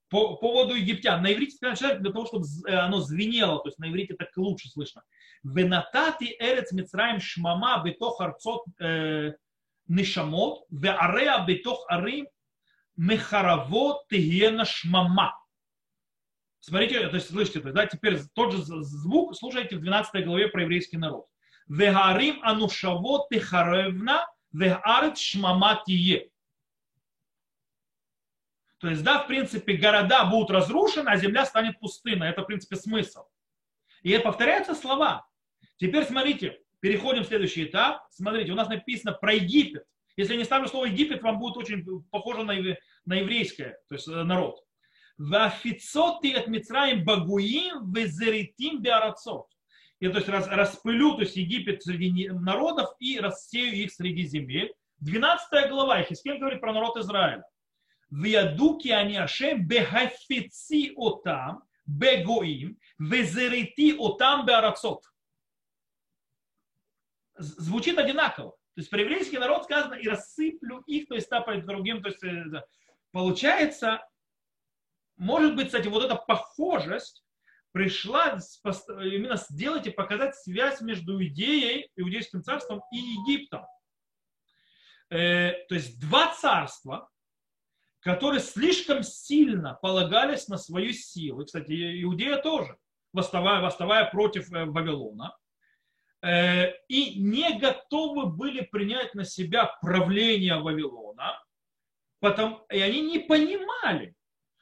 по 0.09 0.35
поводу 0.35 0.75
египтян. 0.75 1.23
На 1.23 1.33
иврите 1.33 1.57
начинают 1.61 2.01
для 2.01 2.11
того, 2.11 2.25
чтобы 2.27 2.45
оно 2.67 2.99
звенело, 2.99 3.59
то 3.63 3.69
есть 3.69 3.79
на 3.79 3.89
иврите 3.89 4.13
так 4.13 4.29
лучше 4.35 4.69
слышно. 4.69 5.01
Венатати 5.43 6.35
эрец 6.37 6.71
мицраим 6.71 7.19
шмама 7.19 7.81
бетох 7.83 8.21
арцот 8.21 8.65
нишамот, 9.91 10.65
веареа 10.69 11.45
бетох 11.45 11.85
арим 11.89 12.27
мехаравот 12.95 14.07
тигена 14.09 14.65
шмама. 14.65 15.37
Смотрите, 16.59 17.07
то 17.09 17.15
есть 17.15 17.29
слышите, 17.29 17.59
то 17.59 17.69
есть, 17.69 17.75
да, 17.75 17.85
теперь 17.87 18.19
тот 18.33 18.53
же 18.53 18.61
звук 18.61 19.35
слушайте 19.35 19.77
в 19.77 19.81
12 19.81 20.25
главе 20.25 20.47
про 20.47 20.61
еврейский 20.61 20.97
народ. 20.97 21.25
Вегарим 21.67 22.39
анушавот 22.43 23.29
тихаревна 23.29 24.27
вегарит 24.53 25.17
шмаматие. 25.17 26.29
То 28.77 28.89
есть, 28.89 29.03
да, 29.03 29.23
в 29.23 29.27
принципе, 29.27 29.73
города 29.73 30.25
будут 30.25 30.51
разрушены, 30.51 31.09
а 31.09 31.17
земля 31.17 31.45
станет 31.45 31.79
пустынной. 31.79 32.29
Это, 32.29 32.43
в 32.43 32.45
принципе, 32.45 32.75
смысл. 32.75 33.25
И 34.01 34.17
повторяются 34.17 34.73
слова. 34.73 35.27
Теперь 35.77 36.05
смотрите, 36.05 36.60
переходим 36.81 37.23
в 37.23 37.27
следующий 37.27 37.63
этап. 37.63 38.01
Смотрите, 38.11 38.51
у 38.51 38.55
нас 38.55 38.67
написано 38.67 39.13
про 39.13 39.33
Египет. 39.35 39.85
Если 40.17 40.33
я 40.33 40.39
не 40.39 40.45
ставлю 40.45 40.67
слово 40.67 40.85
Египет, 40.85 41.21
вам 41.21 41.39
будет 41.39 41.55
очень 41.55 41.85
похоже 42.11 42.43
на, 42.43 42.53
на 43.05 43.15
еврейское, 43.15 43.77
то 43.87 43.95
есть 43.95 44.07
э, 44.07 44.23
народ. 44.23 44.61
Вафицоти 45.17 46.33
от 46.33 46.47
Мицраим 46.47 47.05
багуим 47.05 47.91
везеритим 47.93 48.81
биарацот. 48.81 49.47
Я 49.99 50.09
то 50.09 50.17
есть 50.17 50.27
раз, 50.27 50.47
распылю 50.47 51.13
то 51.13 51.21
есть 51.21 51.35
Египет 51.35 51.83
среди 51.83 52.29
народов 52.29 52.89
и 52.99 53.19
рассею 53.19 53.73
их 53.73 53.93
среди 53.93 54.23
земель. 54.23 54.73
12 54.99 55.69
глава 55.69 56.01
Хискель 56.03 56.39
говорит 56.39 56.59
про 56.59 56.73
народ 56.73 56.97
Израиля. 56.97 57.43
Виадуки 58.09 58.89
они 58.89 59.15
ашем 59.15 59.65
бехафици 59.65 60.91
отам 60.97 61.63
бегоим 61.85 62.77
везерити 62.99 63.95
отам 63.97 64.45
биарацот. 64.45 65.03
Звучит 67.41 67.97
одинаково. 67.97 68.51
То 68.51 68.79
есть 68.79 68.89
про 68.89 69.01
еврейский 69.01 69.37
народ 69.37 69.65
сказано 69.65 69.95
и 69.95 70.07
рассыплю 70.07 70.79
их, 70.81 71.07
то 71.07 71.15
есть 71.15 71.29
тапать 71.29 71.65
другим. 71.65 72.01
То 72.01 72.09
есть 72.09 72.23
э, 72.23 72.63
получается, 73.11 74.05
может 75.17 75.55
быть, 75.55 75.67
кстати, 75.67 75.87
вот 75.87 76.03
эта 76.03 76.15
похожесть 76.15 77.23
пришла 77.71 78.37
именно 78.63 79.35
сделать 79.37 79.87
и 79.87 79.91
показать 79.91 80.35
связь 80.35 80.81
между 80.81 81.21
идеей, 81.25 81.89
иудейским 81.95 82.43
царством 82.43 82.81
и 82.91 82.97
Египтом. 82.97 83.65
Э, 85.09 85.51
то 85.67 85.75
есть 85.75 85.99
два 85.99 86.33
царства, 86.33 87.09
которые 87.99 88.39
слишком 88.39 89.03
сильно 89.03 89.75
полагались 89.81 90.47
на 90.47 90.57
свою 90.57 90.93
силу. 90.93 91.45
Кстати, 91.45 92.01
Иудея 92.03 92.41
тоже, 92.41 92.77
восставая, 93.13 93.61
восставая 93.61 94.09
против 94.09 94.51
э, 94.51 94.65
Вавилона. 94.65 95.35
Э, 96.23 96.73
и 96.87 97.19
не 97.19 97.57
готовы 97.57 98.27
были 98.27 98.61
принять 98.61 99.15
на 99.15 99.25
себя 99.25 99.65
правление 99.81 100.59
Вавилона, 100.59 101.43
потому, 102.19 102.63
и 102.69 102.79
они 102.79 103.01
не 103.01 103.19
понимали, 103.19 104.15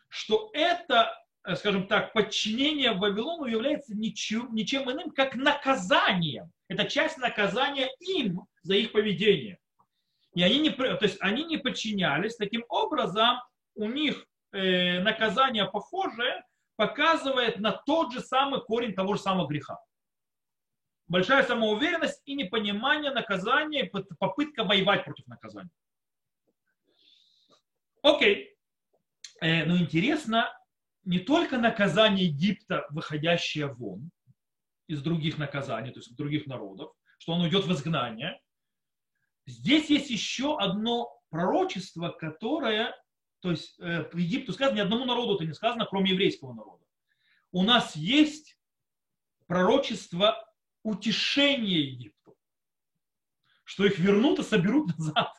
что 0.07 0.51
это, 0.53 1.13
э, 1.43 1.55
скажем 1.55 1.87
так, 1.87 2.13
подчинение 2.13 2.93
Вавилону 2.93 3.45
является 3.45 3.93
ничем, 3.93 4.55
ничем 4.55 4.89
иным, 4.89 5.11
как 5.11 5.35
наказанием. 5.35 6.49
Это 6.69 6.85
часть 6.85 7.17
наказания 7.17 7.89
им 7.99 8.45
за 8.61 8.75
их 8.75 8.93
поведение. 8.93 9.59
И 10.35 10.41
они 10.41 10.59
не, 10.59 10.69
то 10.69 10.97
есть 11.01 11.17
они 11.19 11.43
не 11.43 11.57
подчинялись. 11.57 12.37
Таким 12.37 12.63
образом, 12.69 13.41
у 13.75 13.89
них 13.89 14.25
э, 14.53 14.99
наказание 14.99 15.65
похожее 15.65 16.45
показывает 16.77 17.59
на 17.59 17.73
тот 17.73 18.13
же 18.13 18.21
самый 18.21 18.61
корень 18.61 18.93
того 18.93 19.15
же 19.15 19.21
самого 19.21 19.47
греха. 19.47 19.77
Большая 21.09 21.43
самоуверенность 21.43 22.21
и 22.25 22.35
непонимание 22.35 23.11
наказания, 23.11 23.91
попытка 24.19 24.63
воевать 24.63 25.03
против 25.03 25.25
наказания. 25.27 25.71
Окей. 28.03 28.55
Э, 29.41 29.65
но 29.65 29.75
интересно, 29.77 30.53
не 31.03 31.19
только 31.19 31.57
наказание 31.57 32.27
Египта, 32.27 32.85
выходящее 32.91 33.67
вон 33.67 34.11
из 34.87 35.01
других 35.01 35.39
наказаний, 35.39 35.91
то 35.91 35.99
есть 35.99 36.15
других 36.15 36.45
народов, 36.45 36.93
что 37.17 37.33
он 37.33 37.41
уйдет 37.41 37.65
в 37.65 37.71
изгнание. 37.71 38.39
Здесь 39.47 39.89
есть 39.89 40.11
еще 40.11 40.59
одно 40.59 41.11
пророчество, 41.29 42.09
которое, 42.09 42.95
то 43.39 43.49
есть 43.49 43.79
э, 43.79 44.09
Египту 44.13 44.53
сказано, 44.53 44.77
ни 44.77 44.81
одному 44.81 45.05
народу 45.05 45.35
это 45.35 45.45
не 45.45 45.53
сказано, 45.53 45.85
кроме 45.85 46.11
еврейского 46.11 46.53
народа. 46.53 46.85
У 47.51 47.63
нас 47.63 47.95
есть 47.95 48.59
пророчество 49.47 50.45
утешения 50.89 51.79
Египту, 51.79 52.37
что 53.63 53.85
их 53.85 53.99
вернут 53.99 54.39
и 54.39 54.43
соберут 54.43 54.97
назад. 54.97 55.33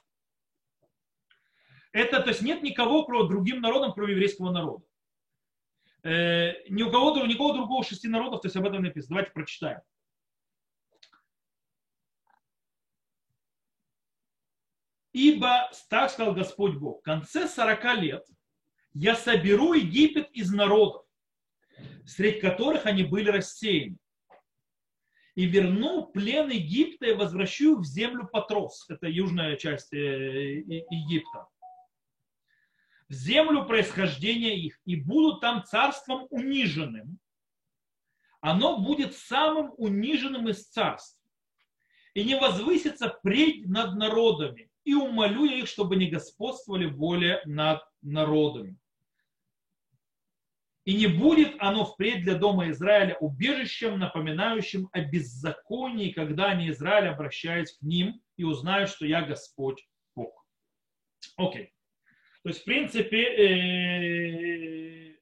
Это, 1.93 2.21
то 2.21 2.29
есть 2.29 2.43
нет 2.43 2.63
никого, 2.63 3.05
кроме 3.05 3.29
другим 3.29 3.61
народам, 3.61 3.93
кроме 3.93 4.13
еврейского 4.13 4.51
народа. 4.53 4.85
Э, 6.03 6.69
ни 6.69 6.83
у 6.83 6.91
кого, 6.91 7.27
никого 7.27 7.53
другого 7.53 7.85
шести 7.85 8.09
народов, 8.09 8.43
то 8.43 8.47
есть 8.47 8.57
об 8.57 8.67
этом 8.67 8.83
написано. 8.83 9.17
Давайте 9.17 9.33
прочитаем. 9.33 9.81
Ибо, 15.13 15.71
так 15.89 16.11
сказал 16.11 16.35
Господь 16.35 16.77
Бог, 16.77 17.01
в 17.01 17.03
конце 17.03 17.49
40 17.49 17.85
лет 17.97 18.27
я 18.95 19.17
соберу 19.17 19.73
Египет 19.73 20.31
из 20.31 20.53
народов, 20.53 21.05
среди 22.07 22.41
которых 22.41 22.87
они 22.87 23.03
были 23.03 23.29
рассеяны, 23.29 23.99
и 25.35 25.47
верну 25.47 26.07
плен 26.07 26.51
Египта 26.51 27.07
и 27.07 27.15
возвращу 27.15 27.79
в 27.79 27.85
землю 27.85 28.29
Патрос, 28.31 28.87
это 28.89 29.07
южная 29.07 29.57
часть 29.57 29.93
э, 29.93 29.99
Египта, 29.99 31.47
в 33.09 33.13
землю 33.13 33.67
происхождения 33.67 34.57
их, 34.57 34.79
и 34.85 34.97
будут 34.97 35.41
там 35.41 35.65
царством 35.65 36.27
униженным. 36.31 37.19
Оно 38.41 38.79
будет 38.79 39.15
самым 39.17 39.75
униженным 39.77 40.49
из 40.49 40.67
царств, 40.69 41.21
и 42.15 42.25
не 42.25 42.39
возвысится 42.39 43.09
пред 43.23 43.67
над 43.67 43.97
народами, 43.97 44.71
и 44.85 44.95
умолю 44.95 45.45
я 45.45 45.57
их, 45.57 45.69
чтобы 45.69 45.97
не 45.97 46.07
господствовали 46.07 46.87
более 46.87 47.43
над 47.45 47.83
народами. 48.01 48.77
И 50.91 50.95
не 50.97 51.07
будет 51.07 51.55
оно 51.61 51.85
впредь 51.85 52.25
для 52.25 52.35
дома 52.35 52.69
Израиля 52.71 53.17
убежищем, 53.21 54.01
напоминающим 54.01 54.89
о 54.91 55.03
беззаконии, 55.03 56.11
когда 56.11 56.47
они 56.47 56.69
Израиль 56.71 57.07
обращаются 57.07 57.79
к 57.79 57.83
ним 57.83 58.21
и 58.37 58.43
узнают, 58.43 58.91
что 58.91 59.07
я 59.07 59.23
Господь 59.23 59.87
Бог. 60.17 60.45
Окей. 61.37 61.63
Okay. 61.63 61.69
То 62.43 62.49
есть, 62.49 62.63
в 62.63 62.65
принципе, 62.65 63.23
э, 63.23 65.17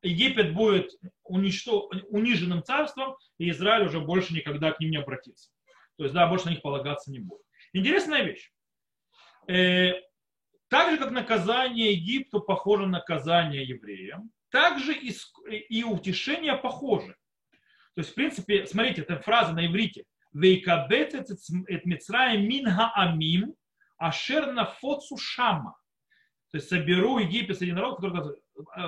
Египет 0.00 0.54
будет 0.54 0.90
униженным 1.24 2.62
царством, 2.62 3.18
и 3.36 3.50
Израиль 3.50 3.88
уже 3.88 4.00
больше 4.00 4.32
никогда 4.32 4.72
к 4.72 4.80
ним 4.80 4.92
не 4.92 4.96
обратится. 4.96 5.50
То 5.98 6.04
есть, 6.04 6.14
да, 6.14 6.26
больше 6.26 6.46
на 6.46 6.50
них 6.52 6.62
полагаться 6.62 7.10
не 7.10 7.18
будет. 7.18 7.42
Интересная 7.74 8.22
вещь. 8.22 8.50
Так 10.70 10.92
же, 10.92 10.98
как 10.98 11.10
наказание 11.10 11.92
Египту 11.92 12.40
похоже 12.40 12.82
на 12.86 12.98
наказание 12.98 13.64
евреям, 13.64 14.30
также 14.50 14.94
и, 14.94 15.12
и 15.68 15.82
утешение 15.82 16.56
похоже. 16.56 17.16
То 17.94 18.02
есть, 18.02 18.12
в 18.12 18.14
принципе, 18.14 18.66
смотрите, 18.66 19.02
эта 19.02 19.18
фраза 19.18 19.52
на 19.52 19.66
иврите. 19.66 20.04
Вейкабет 20.32 21.14
эт 21.14 21.84
минха 21.84 22.92
амим 22.94 23.54
ашер 23.98 24.52
нафоцу 24.52 25.16
шама. 25.18 25.76
То 26.52 26.58
есть 26.58 26.68
соберу 26.68 27.18
Египет 27.18 27.58
среди 27.58 27.72
народов, 27.72 28.00
который... 28.00 28.40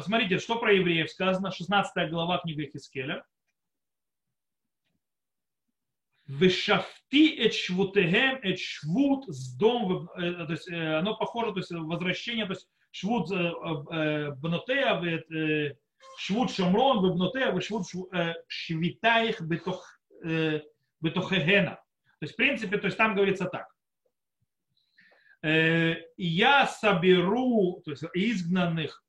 Смотрите, 0.03 0.39
что 0.39 0.61
про 0.61 0.73
евреев 0.73 1.11
сказано, 1.11 1.51
16 1.51 2.11
глава 2.11 2.39
книги 2.39 2.71
Хискеля. 2.73 3.25
Вешафти 6.41 7.37
эт 7.37 7.55
швутегем 7.55 8.41
эт 8.43 8.59
швут 8.59 9.29
с 9.29 9.55
дом, 9.57 10.09
то 10.17 10.51
есть 10.51 10.71
оно 10.71 11.17
похоже, 11.17 11.53
то 11.53 11.59
есть 11.59 11.71
возвращение, 11.71 12.47
то 12.47 12.53
есть 12.53 12.69
швут 12.91 13.29
бнотея, 13.29 15.01
швут 16.17 16.51
шамрон, 16.51 17.15
бнотея, 17.15 17.61
швут 17.61 17.87
швитаих 18.49 19.41
бетохегена. 21.01 21.75
То 21.75 22.25
есть, 22.25 22.35
в 22.35 22.37
принципе, 22.37 22.79
то 22.79 22.87
есть 22.87 22.97
там 22.97 23.15
говорится 23.15 23.47
так. 23.47 23.69
Я 25.43 26.67
соберу, 26.67 27.83
то 27.85 27.91
есть 27.91 28.05
изгнанных, 28.15 29.05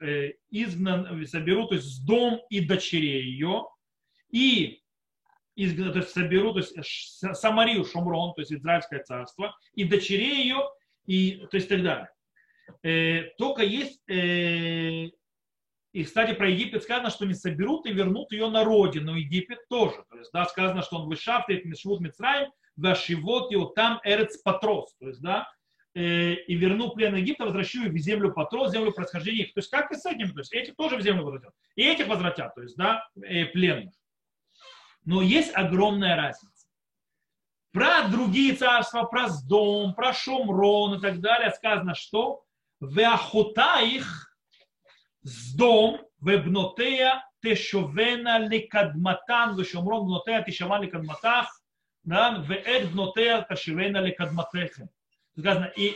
изгнан, 0.50 1.26
соберу, 1.28 1.68
то 1.68 1.76
есть 1.76 1.88
с 1.88 2.00
дом 2.00 2.42
и 2.50 2.60
дочерей 2.60 3.24
ее, 3.24 3.66
и 4.30 4.83
изгнан, 5.56 5.94
то 5.94 6.00
есть 6.00 6.12
соберу, 6.12 6.54
то 6.54 6.60
есть 6.60 7.24
Самарию, 7.36 7.86
Шумрон, 7.86 8.34
то 8.34 8.42
есть 8.42 8.54
Израильское 8.54 9.04
царство, 9.04 9.56
и 9.74 9.84
дочерей 9.84 10.44
ее, 10.44 10.60
и, 11.06 11.46
то 11.52 11.58
есть 11.58 11.70
так 11.70 11.84
далее. 11.84 12.10
Э, 12.82 13.24
только 13.38 13.64
есть 13.64 14.02
э, 14.10 15.10
И, 15.94 16.04
кстати, 16.04 16.34
про 16.34 16.50
Египет 16.50 16.84
сказано, 16.84 17.10
что 17.10 17.26
не 17.26 17.34
соберут 17.34 17.86
и 17.86 17.94
вернут 17.94 18.32
ее 18.32 18.50
на 18.50 18.64
родину. 18.64 19.16
Египет 19.16 19.60
тоже. 19.70 20.04
То 20.10 20.18
есть, 20.18 20.32
да, 20.32 20.46
сказано, 20.46 20.82
что 20.82 20.98
он 20.98 21.08
вышафтает 21.08 21.66
Мишвуд 21.66 22.00
Мицраем, 22.02 22.52
Вашивот 22.76 23.52
его 23.52 23.66
там 23.66 24.00
Эрец 24.04 24.38
Патрос. 24.42 24.96
То 25.00 25.08
есть, 25.08 25.22
да, 25.22 25.48
э, 25.94 26.34
и 26.34 26.56
верну 26.56 26.92
плен 26.92 27.16
Египта, 27.16 27.46
возвращу 27.46 27.84
их 27.86 27.94
в 27.94 27.98
землю 27.98 28.34
Патрос, 28.34 28.72
землю 28.72 28.92
происхождения 28.92 29.44
их. 29.44 29.54
То 29.54 29.60
есть, 29.60 29.70
как 29.70 29.92
и 29.92 29.96
с 29.96 30.06
этим. 30.06 30.34
То 30.34 30.40
есть, 30.40 30.54
этих 30.54 30.76
тоже 30.76 30.98
в 30.98 31.02
землю 31.02 31.24
возвратят. 31.24 31.54
И 31.76 31.84
этих 31.84 32.08
возвратят, 32.08 32.56
то 32.56 32.62
есть, 32.62 32.76
да, 32.76 33.08
э, 33.22 33.46
пленных. 33.46 33.94
Но 35.06 35.22
есть 35.22 35.54
огромная 35.54 36.16
разница. 36.16 36.68
Про 37.72 38.08
другие 38.08 38.56
царства, 38.56 39.04
про 39.04 39.30
Сдом, 39.30 39.96
про 39.96 40.14
Шумрон 40.14 40.96
и 40.96 41.02
так 41.02 41.20
далее 41.20 41.52
сказано, 41.52 41.96
что 41.96 42.44
в 42.80 42.98
их 43.82 44.36
Сдом, 45.24 46.02
вебнотея 46.20 47.26
тешовена 47.42 48.40
лекадматан, 48.40 49.58
вешомрон 49.58 50.06
бнотея 50.06 50.44
тешаван 50.44 50.84
лекадматах, 50.84 51.48
да, 52.04 52.44
веэт 52.48 52.92
бнотея 52.92 53.42
ташивена 53.42 54.02
лекадматехем. 54.02 54.90
Сказано, 55.38 55.66
и 55.76 55.96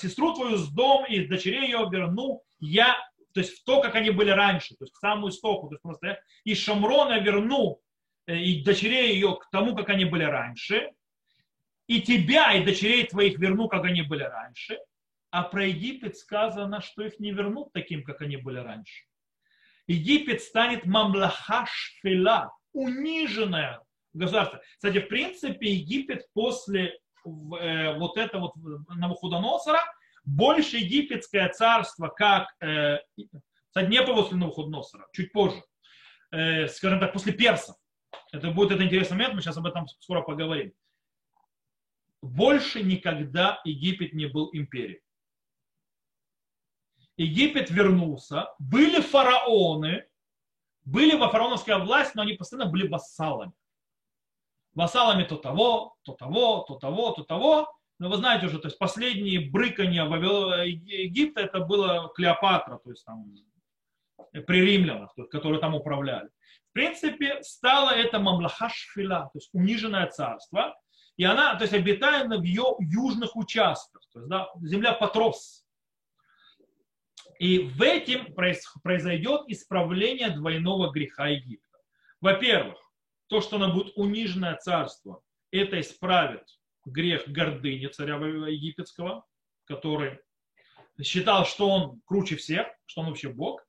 сестру 0.00 0.34
твою 0.34 0.56
с 0.56 0.68
дом 0.70 1.04
и 1.06 1.26
дочерей 1.26 1.64
ее 1.64 1.86
верну 1.90 2.42
я, 2.58 2.96
то 3.34 3.40
есть 3.40 3.58
в 3.58 3.64
то, 3.64 3.82
как 3.82 3.94
они 3.96 4.10
были 4.10 4.30
раньше, 4.30 4.74
то 4.76 4.84
есть 4.84 4.94
к 4.94 4.98
самому 4.98 5.28
истоку, 5.28 5.68
то 5.68 5.74
есть 5.74 5.82
просто, 5.82 6.20
и 6.44 6.54
Шамрона 6.54 7.20
верну 7.20 7.80
и 8.34 8.62
дочерей 8.62 9.14
ее 9.14 9.36
к 9.36 9.48
тому, 9.50 9.74
как 9.74 9.88
они 9.88 10.04
были 10.04 10.24
раньше, 10.24 10.90
и 11.86 12.02
тебя, 12.02 12.52
и 12.52 12.64
дочерей 12.64 13.06
твоих 13.06 13.38
верну, 13.38 13.68
как 13.68 13.84
они 13.84 14.02
были 14.02 14.22
раньше, 14.22 14.78
а 15.30 15.42
про 15.42 15.66
Египет 15.66 16.16
сказано, 16.16 16.80
что 16.80 17.04
их 17.04 17.18
не 17.18 17.32
вернут 17.32 17.72
таким, 17.72 18.04
как 18.04 18.20
они 18.20 18.36
были 18.36 18.58
раньше. 18.58 19.04
Египет 19.86 20.42
станет 20.42 20.84
мамлаха 20.84 21.66
шфила, 21.66 22.52
униженное 22.72 23.80
государство. 24.12 24.60
Кстати, 24.74 25.00
в 25.00 25.08
принципе, 25.08 25.72
Египет 25.72 26.26
после 26.34 26.98
э, 27.24 27.94
вот 27.96 28.18
этого 28.18 28.52
вот 28.54 28.88
Навуходоносора 28.94 29.80
больше 30.24 30.76
египетское 30.76 31.48
царство, 31.48 32.08
как 32.08 32.48
э, 32.60 32.98
кстати, 33.68 33.90
не 33.90 34.02
после 34.02 34.36
Навуходоносора, 34.36 35.06
чуть 35.12 35.32
позже, 35.32 35.62
э, 36.32 36.68
скажем 36.68 37.00
так, 37.00 37.14
после 37.14 37.32
персов. 37.32 37.76
Это 38.32 38.50
будет 38.50 38.72
это 38.72 38.84
интересный 38.84 39.16
момент, 39.16 39.34
мы 39.34 39.40
сейчас 39.40 39.56
об 39.56 39.66
этом 39.66 39.86
скоро 40.00 40.22
поговорим. 40.22 40.72
Больше 42.20 42.82
никогда 42.82 43.60
Египет 43.64 44.12
не 44.12 44.26
был 44.26 44.50
империей. 44.52 45.00
Египет 47.16 47.70
вернулся, 47.70 48.54
были 48.58 49.00
фараоны, 49.00 50.06
были 50.84 51.16
во 51.16 51.30
фараоновская 51.30 51.78
власть, 51.78 52.14
но 52.14 52.22
они 52.22 52.34
постоянно 52.34 52.70
были 52.70 52.86
вассалами. 52.86 53.52
Вассалами 54.74 55.24
то 55.24 55.36
того, 55.36 55.96
то 56.02 56.12
того, 56.12 56.64
то 56.68 56.76
того, 56.76 57.12
то 57.12 57.24
того. 57.24 57.72
Но 57.98 58.08
вы 58.08 58.16
знаете 58.16 58.46
уже, 58.46 58.60
то 58.60 58.68
есть 58.68 58.78
последние 58.78 59.50
брыкания 59.50 60.04
Египта 60.04 61.40
это 61.40 61.60
было 61.60 62.12
Клеопатра, 62.14 62.78
то 62.78 62.90
есть 62.90 63.04
там 63.04 63.34
при 64.46 64.60
римлянах, 64.60 65.14
которые 65.30 65.60
там 65.60 65.74
управляли. 65.74 66.30
В 66.70 66.72
принципе, 66.72 67.42
стало 67.42 67.90
это 67.90 68.18
Мамлаха 68.18 68.68
Шфила, 68.68 69.30
то 69.32 69.38
есть 69.38 69.50
униженное 69.52 70.06
царство, 70.08 70.76
и 71.16 71.24
она, 71.24 71.56
то 71.56 71.62
есть 71.62 71.74
обитаема 71.74 72.38
в 72.38 72.42
ее 72.42 72.76
южных 72.78 73.34
участках, 73.36 74.02
то 74.12 74.20
есть 74.20 74.28
да, 74.28 74.48
земля 74.62 74.92
Патрос, 74.92 75.64
и 77.38 77.58
в 77.60 77.82
этом 77.82 78.34
произойдет 78.82 79.42
исправление 79.48 80.30
двойного 80.30 80.90
греха 80.90 81.28
Египта. 81.28 81.78
Во-первых, 82.20 82.78
то, 83.28 83.40
что 83.40 83.56
оно 83.56 83.72
будет 83.72 83.96
униженное 83.96 84.56
царство, 84.56 85.22
это 85.50 85.80
исправит 85.80 86.44
грех 86.84 87.28
гордыни 87.28 87.86
царя 87.86 88.16
египетского, 88.16 89.24
который 89.64 90.18
считал, 91.02 91.44
что 91.46 91.68
он 91.68 92.00
круче 92.06 92.36
всех, 92.36 92.66
что 92.86 93.02
он 93.02 93.08
вообще 93.08 93.28
Бог. 93.28 93.62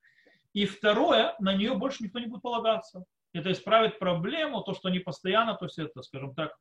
И 0.54 0.66
второе, 0.66 1.36
на 1.40 1.54
нее 1.54 1.76
больше 1.76 2.04
никто 2.04 2.20
не 2.20 2.28
будет 2.28 2.42
полагаться. 2.42 3.06
Это 3.34 3.52
исправит 3.52 4.00
проблему, 4.00 4.62
то, 4.62 4.74
что 4.74 4.88
они 4.90 5.00
постоянно, 5.00 5.54
то 5.56 5.66
есть 5.66 5.78
это, 5.78 6.02
скажем 6.02 6.34
так, 6.34 6.56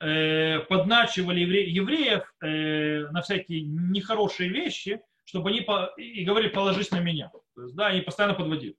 э, 0.00 0.60
подначивали 0.60 1.40
евреев 1.40 2.32
э, 2.40 3.08
на 3.10 3.22
всякие 3.22 3.62
нехорошие 3.62 4.48
вещи, 4.48 5.00
чтобы 5.24 5.50
они 5.50 5.66
и 5.96 6.24
говорили, 6.24 6.50
положись 6.50 6.90
на 6.90 7.00
меня. 7.00 7.30
То 7.54 7.62
есть, 7.62 7.74
да, 7.74 7.88
они 7.88 8.00
постоянно 8.00 8.34
подводили. 8.34 8.76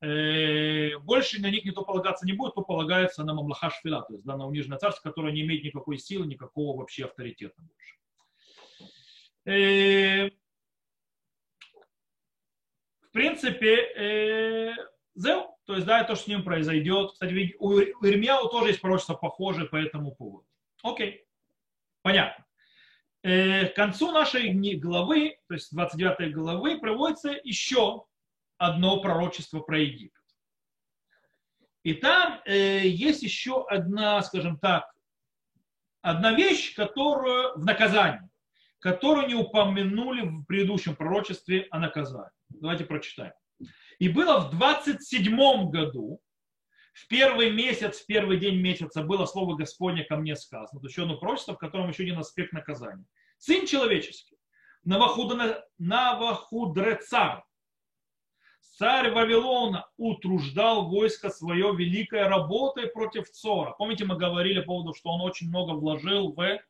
Э, 0.00 0.98
больше 0.98 1.40
на 1.40 1.48
них 1.48 1.64
никто 1.64 1.84
полагаться 1.84 2.26
не 2.26 2.32
будет, 2.32 2.54
то 2.54 2.62
полагается 2.62 3.22
на 3.22 3.34
Мамлаха 3.34 3.70
Шфила, 3.70 4.02
то 4.02 4.14
есть 4.14 4.24
да, 4.24 4.36
на 4.36 4.46
униженное 4.46 4.78
царство, 4.78 5.08
которое 5.08 5.32
не 5.32 5.42
имеет 5.42 5.62
никакой 5.62 5.98
силы, 5.98 6.26
никакого 6.26 6.76
вообще 6.76 7.04
авторитета 7.04 7.54
больше. 7.62 7.96
Принципе, 13.12 13.76
э, 13.76 14.74
то 15.66 15.74
есть, 15.74 15.86
да, 15.86 16.04
то, 16.04 16.14
что 16.14 16.24
с 16.24 16.28
ним 16.28 16.42
произойдет. 16.42 17.12
Кстати, 17.12 17.56
у 17.58 17.78
Ирмияу 17.78 18.48
тоже 18.48 18.68
есть 18.68 18.80
пророчество 18.80 19.14
похожее 19.14 19.68
по 19.68 19.76
этому 19.76 20.14
поводу. 20.14 20.46
Окей, 20.82 21.24
понятно. 22.02 22.44
Э, 23.22 23.66
к 23.66 23.74
концу 23.74 24.10
нашей 24.10 24.52
главы, 24.76 25.38
то 25.46 25.54
есть 25.54 25.72
29 25.72 26.34
главы, 26.34 26.78
проводится 26.80 27.38
еще 27.44 28.06
одно 28.58 29.00
пророчество 29.00 29.60
про 29.60 29.78
Египет. 29.78 30.20
И 31.84 31.94
там 31.94 32.40
э, 32.44 32.86
есть 32.86 33.22
еще 33.22 33.66
одна, 33.68 34.22
скажем 34.22 34.58
так, 34.58 34.92
одна 36.00 36.32
вещь, 36.32 36.74
которую 36.74 37.58
в 37.58 37.64
наказании, 37.64 38.28
которую 38.80 39.28
не 39.28 39.34
упомянули 39.34 40.22
в 40.22 40.44
предыдущем 40.44 40.96
пророчестве 40.96 41.68
о 41.70 41.78
наказании. 41.78 42.30
Давайте 42.62 42.84
прочитаем. 42.84 43.32
И 43.98 44.08
было 44.08 44.38
в 44.38 44.56
27 44.56 45.68
году, 45.70 46.20
в 46.94 47.08
первый 47.08 47.50
месяц, 47.50 47.98
в 47.98 48.06
первый 48.06 48.38
день 48.38 48.60
месяца 48.60 49.02
было 49.02 49.26
слово 49.26 49.56
Господне 49.56 50.04
ко 50.04 50.16
мне 50.16 50.36
сказано. 50.36 50.78
Это 50.78 50.86
еще 50.86 51.02
одно 51.02 51.16
пророчество, 51.16 51.54
в 51.54 51.58
котором 51.58 51.88
еще 51.88 52.04
один 52.04 52.20
аспект 52.20 52.52
наказания. 52.52 53.04
Сын 53.38 53.66
человеческий, 53.66 54.36
Навахудрецар, 54.84 57.44
царь 58.60 59.10
Вавилона 59.10 59.88
утруждал 59.96 60.88
войско 60.88 61.30
свое 61.30 61.74
великой 61.74 62.28
работой 62.28 62.86
против 62.86 63.28
Цора. 63.28 63.72
Помните, 63.72 64.04
мы 64.04 64.16
говорили 64.16 64.60
по 64.60 64.66
поводу, 64.66 64.94
что 64.94 65.10
он 65.10 65.22
очень 65.22 65.48
много 65.48 65.72
вложил 65.72 66.32
в, 66.32 66.60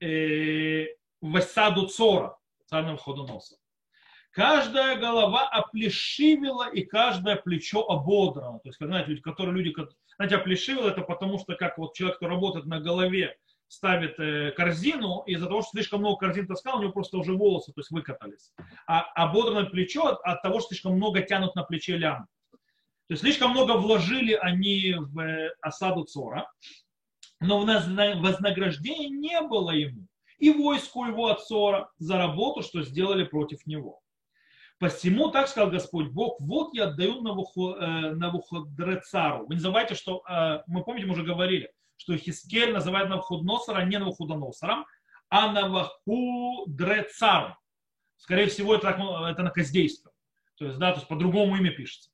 э, 0.00 0.86
в 1.20 1.36
осаду 1.36 1.86
Цора, 1.86 2.38
царь 2.64 2.86
Навуходоноса. 2.86 3.58
Каждая 4.30 4.98
голова 4.98 5.48
оплешивила 5.48 6.70
и 6.70 6.84
каждое 6.84 7.36
плечо 7.36 7.82
ободрано. 7.88 8.60
То 8.60 8.68
есть, 8.68 8.78
знаете, 8.78 9.10
люди, 9.10 9.22
которые 9.22 9.54
люди, 9.54 9.74
знаете, 10.16 10.36
оплешивило, 10.36 10.88
это 10.88 11.02
потому 11.02 11.38
что 11.38 11.54
как 11.54 11.78
вот 11.78 11.94
человек, 11.94 12.18
кто 12.18 12.28
работает 12.28 12.66
на 12.66 12.80
голове, 12.80 13.36
ставит 13.68 14.18
э, 14.18 14.50
корзину, 14.52 15.22
и 15.26 15.32
из-за 15.32 15.46
того, 15.46 15.62
что 15.62 15.70
слишком 15.72 16.00
много 16.00 16.16
корзин 16.16 16.46
таскал, 16.46 16.78
у 16.78 16.82
него 16.82 16.92
просто 16.92 17.18
уже 17.18 17.34
волосы 17.34 17.72
то 17.72 17.80
есть 17.80 17.90
выкатались. 17.90 18.52
А 18.86 19.02
ободранное 19.14 19.64
плечо 19.64 20.06
от, 20.06 20.20
от 20.22 20.42
того, 20.42 20.60
что 20.60 20.68
слишком 20.68 20.94
много 20.94 21.20
тянут 21.20 21.54
на 21.54 21.62
плече 21.64 21.96
лям. 21.96 22.26
То 23.08 23.12
есть 23.12 23.22
слишком 23.22 23.52
много 23.52 23.72
вложили 23.72 24.32
они 24.32 24.94
в 24.98 25.18
э, 25.18 25.54
осаду 25.60 26.04
Цора, 26.04 26.50
но 27.40 27.60
вознаграждения 27.60 29.08
не 29.08 29.40
было 29.42 29.70
ему. 29.70 30.06
И 30.38 30.50
войску 30.50 31.04
его 31.04 31.28
от 31.28 31.44
Цора 31.44 31.90
за 31.98 32.16
работу, 32.16 32.62
что 32.62 32.82
сделали 32.82 33.24
против 33.24 33.66
него. 33.66 34.00
Посему, 34.78 35.30
так 35.30 35.48
сказал 35.48 35.70
Господь 35.70 36.08
Бог, 36.08 36.40
вот 36.40 36.72
я 36.72 36.84
отдаю 36.84 37.16
э, 37.16 38.14
Навуходрецару. 38.14 39.46
Вы 39.46 39.54
не 39.54 39.60
забывайте, 39.60 39.94
что 39.94 40.22
мы, 40.66 40.84
помните, 40.84 41.06
мы 41.06 41.14
уже 41.14 41.24
говорили, 41.24 41.72
что 41.96 42.16
Хискель 42.16 42.72
называет 42.72 43.08
Навуходоносора 43.08 43.84
не 43.84 43.98
Навуходоносором, 43.98 44.86
а 45.28 45.52
Навуходрецаром. 45.52 47.56
Скорее 48.16 48.46
всего, 48.46 48.74
это, 48.74 48.88
это 49.30 49.42
на 49.42 49.50
каздейском. 49.50 50.12
То 50.56 50.66
есть, 50.66 50.78
да, 50.78 50.92
то 50.92 50.98
есть 50.98 51.08
по-другому 51.08 51.56
имя 51.56 51.70
пишется. 51.70 52.10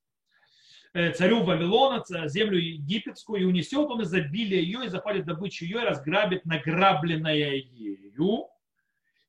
Э, 0.94 1.12
царю 1.12 1.42
Вавилона, 1.42 2.04
землю 2.28 2.58
египетскую, 2.58 3.42
и 3.42 3.44
унесет 3.44 3.90
он 3.90 4.02
изобилие 4.02 4.62
ее, 4.62 4.86
и 4.86 4.88
запалит 4.88 5.24
добычу 5.24 5.64
ее, 5.64 5.82
и 5.82 5.86
разграбит 5.86 6.44
награбленное 6.44 7.34
ею, 7.34 8.48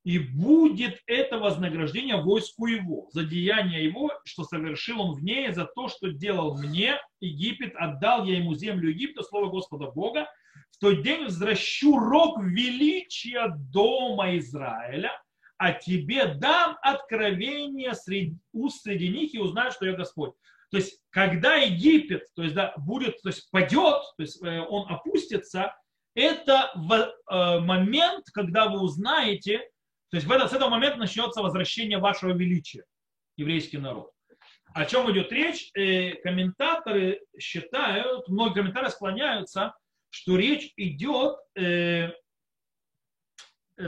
и 0.05 0.19
будет 0.19 1.01
это 1.07 1.39
вознаграждение 1.39 2.21
войску 2.21 2.67
его, 2.67 3.09
за 3.11 3.23
деяние 3.23 3.83
его, 3.83 4.11
что 4.23 4.43
совершил 4.43 5.01
он 5.01 5.15
в 5.15 5.23
ней, 5.23 5.51
за 5.51 5.65
то, 5.65 5.87
что 5.87 6.11
делал 6.11 6.55
мне 6.59 6.99
Египет, 7.19 7.73
отдал 7.75 8.23
я 8.23 8.37
ему 8.37 8.53
землю 8.53 8.89
Египта, 8.89 9.23
слово 9.23 9.49
Господа 9.49 9.89
Бога, 9.89 10.27
в 10.69 10.77
тот 10.77 11.01
день 11.01 11.23
возвращу 11.23 11.97
рог 11.97 12.39
величия 12.39 13.47
дома 13.71 14.37
Израиля, 14.37 15.11
а 15.57 15.71
тебе 15.71 16.35
дам 16.35 16.77
откровение 16.83 17.95
среди, 17.95 18.37
уст 18.53 18.83
среди 18.83 19.09
них 19.09 19.33
и 19.33 19.39
узнают, 19.39 19.73
что 19.73 19.87
я 19.87 19.93
Господь. 19.93 20.33
То 20.69 20.77
есть, 20.77 21.01
когда 21.09 21.55
Египет, 21.55 22.27
то 22.35 22.43
есть, 22.43 22.53
да, 22.53 22.75
будет, 22.77 23.19
то 23.23 23.29
есть, 23.29 23.49
падет, 23.49 24.03
то 24.17 24.19
есть, 24.19 24.39
э, 24.43 24.59
он 24.69 24.87
опустится, 24.87 25.75
это 26.13 26.71
э, 26.75 27.59
момент, 27.59 28.25
когда 28.33 28.69
вы 28.69 28.81
узнаете, 28.81 29.67
то 30.09 30.17
есть, 30.17 30.27
в 30.27 30.31
этот, 30.31 30.51
с 30.51 30.53
этого 30.53 30.69
момента 30.69 30.97
начнется 30.97 31.41
возвращение 31.41 31.97
вашего 31.97 32.31
величия, 32.31 32.85
еврейский 33.37 33.77
народ. 33.77 34.11
О 34.73 34.85
чем 34.85 35.11
идет 35.11 35.31
речь? 35.31 35.71
Э, 35.73 36.15
комментаторы 36.15 37.21
считают, 37.39 38.27
многие 38.27 38.55
комментаторы 38.55 38.91
склоняются, 38.91 39.73
что 40.09 40.37
речь 40.37 40.71
идет 40.77 41.37
э, 41.57 42.11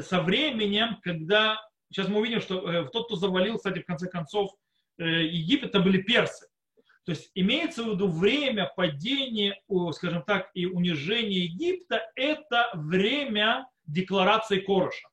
со 0.02 0.22
временем, 0.22 1.00
когда, 1.02 1.62
сейчас 1.92 2.08
мы 2.08 2.20
увидим, 2.20 2.42
что 2.42 2.70
э, 2.70 2.90
тот, 2.90 3.08
кто 3.08 3.16
завалил, 3.16 3.58
кстати, 3.58 3.80
в 3.80 3.86
конце 3.86 4.10
концов, 4.10 4.52
э, 4.98 5.04
Египет, 5.06 5.70
это 5.70 5.80
были 5.80 6.02
персы. 6.02 6.48
То 7.06 7.12
есть 7.12 7.32
имеется 7.36 7.84
в 7.84 7.92
виду 7.92 8.10
время 8.10 8.72
падения, 8.76 9.62
скажем 9.94 10.24
так, 10.24 10.50
и 10.54 10.66
унижения 10.66 11.46
Египта, 11.46 12.02
это 12.16 12.70
время 12.74 13.66
декларации 13.86 14.60
Короша. 14.60 15.08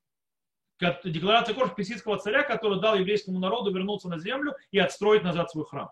Декларация 0.79 1.55
Короша 1.55 1.73
персидского 1.73 2.17
царя, 2.17 2.43
который 2.43 2.81
дал 2.81 2.95
еврейскому 2.95 3.39
народу 3.39 3.73
вернуться 3.73 4.09
на 4.09 4.19
землю 4.19 4.55
и 4.71 4.79
отстроить 4.79 5.23
назад 5.23 5.49
свой 5.51 5.65
храм. 5.65 5.89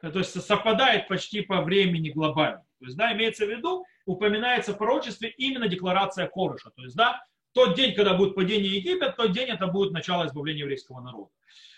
То 0.00 0.18
есть 0.18 0.40
совпадает 0.40 1.08
почти 1.08 1.42
по 1.42 1.60
времени 1.60 2.08
глобально. 2.08 2.64
То 2.78 2.86
есть, 2.86 2.96
да, 2.96 3.12
имеется 3.12 3.44
в 3.44 3.50
виду, 3.50 3.84
упоминается 4.06 4.72
в 4.72 4.78
пророчестве 4.78 5.28
именно 5.28 5.68
декларация 5.68 6.26
Короша. 6.26 6.70
То 6.70 6.82
есть, 6.82 6.96
да, 6.96 7.22
тот 7.52 7.76
день, 7.76 7.94
когда 7.94 8.14
будет 8.14 8.34
падение 8.34 8.76
Египет, 8.76 9.16
тот 9.16 9.32
день 9.32 9.48
это 9.48 9.66
будет 9.66 9.92
начало 9.92 10.26
избавления 10.26 10.60
еврейского 10.60 11.00
народа. 11.00 11.30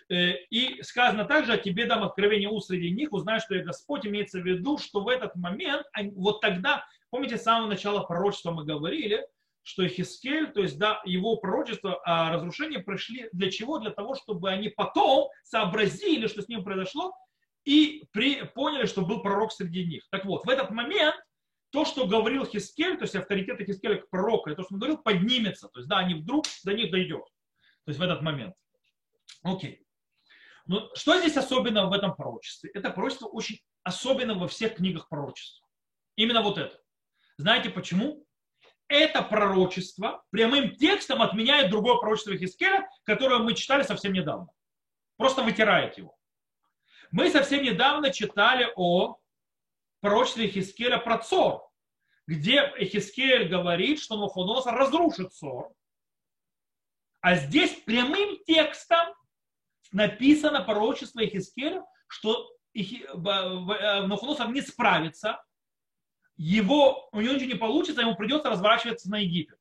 Э, 0.09 0.35
и 0.51 0.81
сказано 0.83 1.25
также, 1.25 1.55
о 1.55 1.59
тебе 1.59 1.87
дам 1.87 2.05
откровение 2.05 2.49
у 2.49 2.61
среди 2.61 2.91
них, 2.93 3.13
узнаешь, 3.13 3.43
что 3.43 3.57
я 3.57 3.65
Господь, 3.65 4.07
имеется 4.07 4.41
в 4.41 4.47
виду, 4.47 4.79
что 4.79 5.01
в 5.01 5.09
этот 5.09 5.35
момент, 5.35 5.85
вот 6.15 6.41
тогда, 6.41 6.85
помните, 7.11 7.39
с 7.39 7.43
самого 7.43 7.69
начала 7.69 8.05
пророчества 8.05 8.53
мы 8.53 8.65
говорили, 8.65 9.27
что 9.63 9.87
Хискель, 9.87 10.53
то 10.53 10.61
есть 10.61 10.79
да, 10.79 11.01
его 11.05 11.37
пророчество 11.37 12.01
о 12.05 12.33
разрушении 12.33 12.79
пришли 12.79 13.29
для 13.33 13.51
чего? 13.51 13.79
Для 13.79 13.91
того, 13.91 14.15
чтобы 14.15 14.51
они 14.51 14.69
потом 14.69 15.29
сообразили, 15.45 16.27
что 16.27 16.43
с 16.43 16.49
ним 16.49 16.65
произошло, 16.65 17.13
и 17.65 18.05
при, 18.11 18.43
поняли, 18.45 18.87
что 18.87 19.03
был 19.03 19.23
пророк 19.23 19.53
среди 19.53 19.85
них. 19.85 20.05
Так 20.11 20.25
вот, 20.25 20.45
в 20.45 20.49
этот 20.49 20.71
момент 20.71 21.15
то, 21.71 21.85
что 21.85 22.07
говорил 22.07 22.45
Хискель, 22.45 22.99
то 22.99 23.05
есть 23.05 23.17
авторитет 23.17 23.59
Хискеля 23.61 23.97
как 23.97 24.11
пророка, 24.11 24.51
и 24.51 24.55
то, 24.55 24.63
что 24.63 24.75
он 24.75 24.81
говорил, 24.81 24.99
поднимется. 24.99 25.69
То 25.69 25.81
есть, 25.81 25.89
да, 25.89 25.99
они 25.99 26.15
вдруг 26.15 26.45
до 26.65 26.75
них 26.75 26.91
дойдет. 26.91 27.25
То 27.85 27.89
есть 27.89 27.99
в 27.99 28.03
этот 28.03 28.21
момент. 28.21 28.55
Окей. 29.43 29.87
Но 30.67 30.91
что 30.95 31.19
здесь 31.19 31.37
особенно 31.37 31.87
в 31.87 31.93
этом 31.93 32.15
пророчестве? 32.15 32.71
Это 32.75 32.91
пророчество 32.91 33.27
очень 33.27 33.61
особенно 33.85 34.35
во 34.35 34.49
всех 34.49 34.77
книгах 34.77 35.09
пророчества. 35.09 35.67
Именно 36.17 36.43
вот 36.43 36.59
это. 36.59 36.79
Знаете 37.39 37.71
почему? 37.71 38.27
Это 38.93 39.23
пророчество 39.23 40.23
прямым 40.29 40.77
текстом 40.77 41.23
отменяет 41.23 41.71
другое 41.71 41.97
пророчество 41.97 42.37
Хискеля, 42.37 42.87
которое 43.05 43.39
мы 43.39 43.55
читали 43.55 43.85
совсем 43.85 44.13
недавно. 44.13 44.49
Просто 45.17 45.43
вытирает 45.43 45.97
его. 45.97 46.15
Мы 47.11 47.31
совсем 47.31 47.63
недавно 47.63 48.13
читали 48.13 48.71
о 48.77 49.17
пророчестве 50.01 50.47
Хискеля 50.49 50.99
про 50.99 51.17
Цор, 51.17 51.67
где 52.27 52.71
Хискель 52.85 53.49
говорит, 53.49 53.99
что 53.99 54.17
Навуходоносор 54.17 54.75
разрушит 54.75 55.33
Цор. 55.33 55.73
А 57.23 57.37
здесь 57.37 57.73
прямым 57.87 58.45
текстом 58.45 59.15
написано 59.91 60.61
пророчество 60.65 61.25
Хискеля, 61.25 61.83
что 62.09 62.47
Навуходоносор 62.75 64.49
не 64.49 64.61
справится, 64.61 65.43
его, 66.43 67.09
у 67.13 67.21
него 67.21 67.35
ничего 67.35 67.53
не 67.53 67.59
получится, 67.59 68.01
ему 68.01 68.17
придется 68.17 68.51
разворачиваться 68.51 69.09
на 69.09 69.19
Египет. 69.19 69.59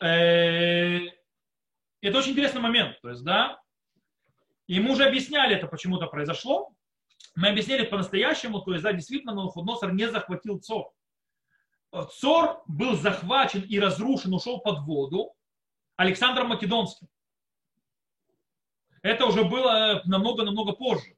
Э, 0.00 1.00
это 2.00 2.18
очень 2.18 2.30
интересный 2.32 2.60
момент. 2.60 3.00
То 3.02 3.10
есть, 3.10 3.24
да, 3.24 3.60
мы 4.68 4.92
уже 4.92 5.04
объясняли 5.04 5.56
это, 5.56 5.66
почему-то 5.66 6.06
произошло. 6.06 6.72
Мы 7.34 7.48
объясняли 7.48 7.84
по-настоящему, 7.86 8.60
то 8.60 8.72
есть, 8.72 8.84
да, 8.84 8.92
действительно, 8.92 9.34
Навуходоносор 9.34 9.92
не 9.92 10.08
захватил 10.08 10.58
Цор. 10.58 10.92
Цор 12.20 12.62
был 12.66 12.96
захвачен 12.96 13.62
и 13.62 13.80
разрушен, 13.80 14.32
ушел 14.32 14.60
под 14.60 14.80
воду 14.86 15.34
Александром 15.96 16.48
Македонским. 16.48 17.08
Это 19.02 19.26
уже 19.26 19.44
было 19.44 20.02
намного-намного 20.04 20.72
позже. 20.72 21.16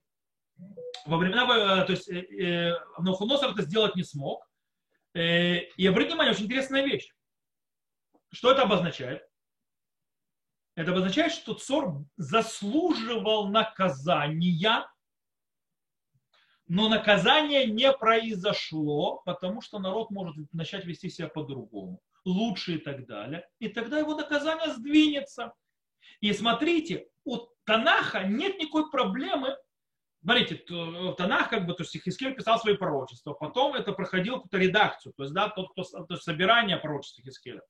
Во 1.05 1.19
времена, 1.19 1.83
э, 1.83 1.85
то 1.85 1.93
есть, 1.93 2.09
э, 2.09 2.21
э, 2.21 2.73
Навуходоносор 2.99 3.51
это 3.51 3.63
сделать 3.63 3.95
не 3.97 4.05
смог. 4.05 4.49
И 5.15 5.87
обратите 5.87 6.15
внимание, 6.15 6.33
очень 6.33 6.47
интересная 6.47 6.85
вещь. 6.85 7.09
Что 8.33 8.51
это 8.51 8.63
обозначает? 8.63 9.23
Это 10.75 10.91
обозначает, 10.91 11.31
что 11.31 11.55
Цор 11.55 12.05
заслуживал 12.17 13.47
наказания, 13.47 14.91
но 16.67 16.89
наказание 16.89 17.67
не 17.67 17.93
произошло, 17.93 19.23
потому 19.25 19.61
что 19.61 19.79
народ 19.79 20.11
может 20.11 20.35
начать 20.53 20.85
вести 20.85 21.09
себя 21.11 21.29
по-другому, 21.29 22.01
лучше 22.25 22.75
и 22.75 22.79
так 22.79 23.07
далее. 23.07 23.49
И 23.61 23.69
тогда 23.69 24.01
его 24.01 24.17
наказание 24.17 24.75
сдвинется. 24.75 25.55
И 26.21 26.33
смотрите, 26.33 27.07
у 27.25 27.39
Танаха 27.63 28.25
нет 28.25 28.59
никакой 28.59 28.91
проблемы. 28.91 29.57
Смотрите, 30.25 30.55
Танах, 31.19 31.51
как 31.51 31.67
бы, 31.67 31.75
то 31.75 31.83
есть 31.83 32.03
Хискель 32.03 32.35
писал 32.35 32.59
свои 32.59 32.79
пророчества, 32.79 33.35
потом 33.35 33.75
это 33.75 33.93
проходило 33.93 34.37
какую-то 34.37 34.57
редакцию, 34.57 35.13
то 35.15 35.25
есть, 35.25 35.35
да, 35.35 35.51
тот, 35.51 35.73
кто, 35.73 35.83
то 35.83 36.15
есть 36.15 36.23
собирание 36.23 36.79
пророчества 36.79 37.23
Хискеля. 37.23 37.61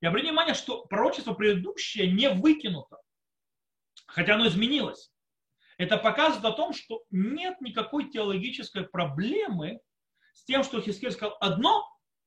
И 0.00 0.06
обратите 0.06 0.30
внимание, 0.30 0.54
что 0.54 0.86
пророчество 0.86 1.34
предыдущее 1.34 2.10
не 2.10 2.30
выкинуто, 2.30 2.96
хотя 4.06 4.36
оно 4.36 4.46
изменилось. 4.46 5.12
Это 5.76 5.98
показывает 5.98 6.46
о 6.46 6.56
том, 6.56 6.72
что 6.72 7.02
нет 7.10 7.60
никакой 7.60 8.08
теологической 8.08 8.84
проблемы 8.84 9.80
с 10.32 10.44
тем, 10.44 10.64
что 10.64 10.80
Хискель 10.80 11.10
сказал 11.10 11.36
одно, 11.40 11.86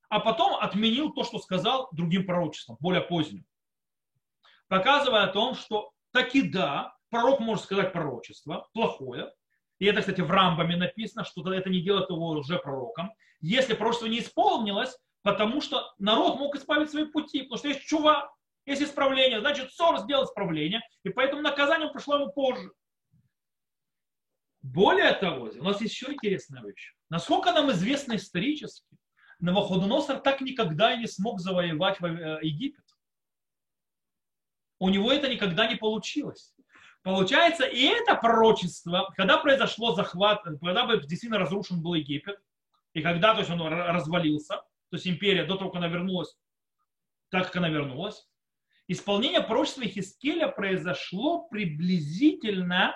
а 0.09 0.19
потом 0.19 0.59
отменил 0.61 1.11
то, 1.11 1.23
что 1.23 1.39
сказал 1.39 1.89
другим 1.91 2.27
пророчеством, 2.27 2.77
более 2.79 3.01
поздним. 3.01 3.47
Показывая 4.67 5.23
о 5.23 5.33
том, 5.33 5.55
что 5.55 5.91
таки 6.11 6.43
да, 6.43 6.95
пророк 7.09 7.39
может 7.39 7.63
сказать 7.63 7.91
пророчество, 7.91 8.69
плохое, 8.73 9.33
и 9.79 9.85
это, 9.85 10.01
кстати, 10.01 10.21
в 10.21 10.29
Рамбаме 10.29 10.75
написано, 10.75 11.23
что 11.23 11.53
это 11.53 11.69
не 11.69 11.81
делает 11.81 12.09
его 12.09 12.29
уже 12.31 12.59
пророком. 12.59 13.11
Если 13.41 13.73
пророчество 13.73 14.07
не 14.07 14.19
исполнилось, 14.19 14.97
потому 15.21 15.61
что 15.61 15.93
народ 15.97 16.37
мог 16.37 16.55
исправить 16.55 16.91
свои 16.91 17.05
пути, 17.05 17.43
потому 17.43 17.57
что 17.57 17.67
есть 17.69 17.85
чува, 17.85 18.31
есть 18.65 18.81
исправление, 18.81 19.39
значит, 19.39 19.71
Сор 19.71 19.99
сделал 19.99 20.25
исправление, 20.25 20.81
и 21.03 21.09
поэтому 21.09 21.41
наказание 21.41 21.89
пришло 21.89 22.15
ему 22.15 22.31
позже. 22.31 22.71
Более 24.61 25.13
того, 25.13 25.49
у 25.57 25.63
нас 25.63 25.79
есть 25.79 25.93
еще 25.93 26.11
интересная 26.11 26.61
вещь. 26.61 26.93
Насколько 27.09 27.53
нам 27.53 27.71
известно 27.71 28.17
исторически, 28.17 28.97
Навуходоносор 29.39 30.19
так 30.19 30.41
никогда 30.41 30.93
и 30.93 30.99
не 30.99 31.07
смог 31.07 31.39
завоевать 31.39 31.97
э, 32.01 32.39
Египет. 32.41 32.83
У 34.79 34.89
него 34.89 35.11
это 35.11 35.29
никогда 35.29 35.65
не 35.65 35.75
получилось. 35.75 36.53
Получается, 37.03 37.65
и 37.65 37.83
это 37.85 38.15
пророчество, 38.15 39.11
когда 39.15 39.37
произошло 39.37 39.93
захват, 39.93 40.43
когда 40.43 40.85
бы 40.85 40.97
действительно 40.99 41.39
разрушен 41.39 41.81
был 41.81 41.93
Египет, 41.93 42.39
и 42.93 43.01
когда 43.01 43.33
то 43.33 43.39
есть, 43.39 43.51
он 43.51 43.61
развалился, 43.61 44.55
то 44.55 44.95
есть 44.95 45.07
империя 45.07 45.45
до 45.45 45.55
того, 45.55 45.69
как 45.69 45.79
она 45.79 45.87
вернулась, 45.87 46.35
так 47.29 47.47
как 47.47 47.55
она 47.55 47.69
вернулась, 47.69 48.27
исполнение 48.87 49.41
пророчества 49.41 49.85
Хискеля 49.85 50.49
произошло 50.49 51.47
приблизительно 51.47 52.95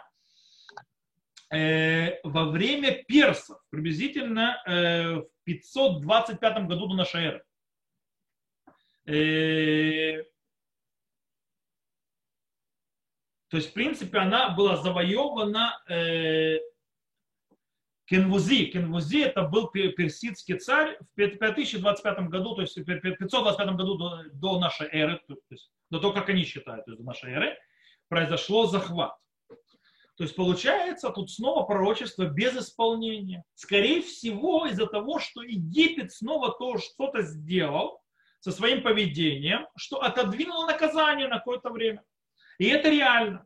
Э, 1.53 2.19
во 2.23 2.45
время 2.45 3.03
персов, 3.07 3.59
приблизительно 3.69 4.59
э, 4.65 5.17
в 5.17 5.27
525 5.43 6.65
году 6.65 6.87
до 6.87 6.95
нашей 6.95 7.25
эры. 7.25 7.43
Э, 9.05 10.23
то 13.53 13.57
есть, 13.57 13.69
в 13.69 13.73
принципе, 13.73 14.17
она 14.17 14.49
была 14.49 14.77
завоевана 14.77 15.79
Кенвузи. 18.05 18.65
Кенвузи 18.65 19.21
это 19.25 19.43
был 19.43 19.67
персидский 19.67 20.57
царь 20.57 20.97
в 20.99 21.13
5025 21.13 22.29
году, 22.29 22.55
то 22.55 22.61
есть 22.61 22.75
в 22.75 22.83
525 22.83 23.75
году 23.75 23.93
до, 23.93 24.23
до 24.33 24.59
нашей 24.59 24.87
эры, 24.87 25.21
то 25.27 25.35
есть 25.51 25.69
до 25.91 25.99
того, 25.99 26.13
как 26.13 26.29
они 26.29 26.45
считают, 26.45 26.85
то 26.85 26.91
есть 26.93 26.99
до 26.99 27.05
нашей 27.05 27.31
эры, 27.31 27.55
произошло 28.07 28.65
захват. 28.65 29.15
То 30.17 30.23
есть 30.23 30.35
получается 30.35 31.11
тут 31.11 31.29
снова 31.29 31.63
пророчество 31.63 32.25
без 32.25 32.57
исполнения. 32.57 33.43
Скорее 33.53 34.01
всего 34.01 34.65
из-за 34.65 34.87
того, 34.87 35.19
что 35.19 35.43
Египет 35.43 36.11
снова 36.11 36.57
тоже 36.57 36.85
что-то 36.85 37.21
сделал 37.21 38.01
со 38.39 38.51
своим 38.51 38.81
поведением, 38.81 39.67
что 39.77 40.01
отодвинуло 40.01 40.65
наказание 40.65 41.27
на 41.27 41.37
какое-то 41.37 41.69
время. 41.69 42.01
И 42.57 42.67
это 42.67 42.89
реально. 42.89 43.45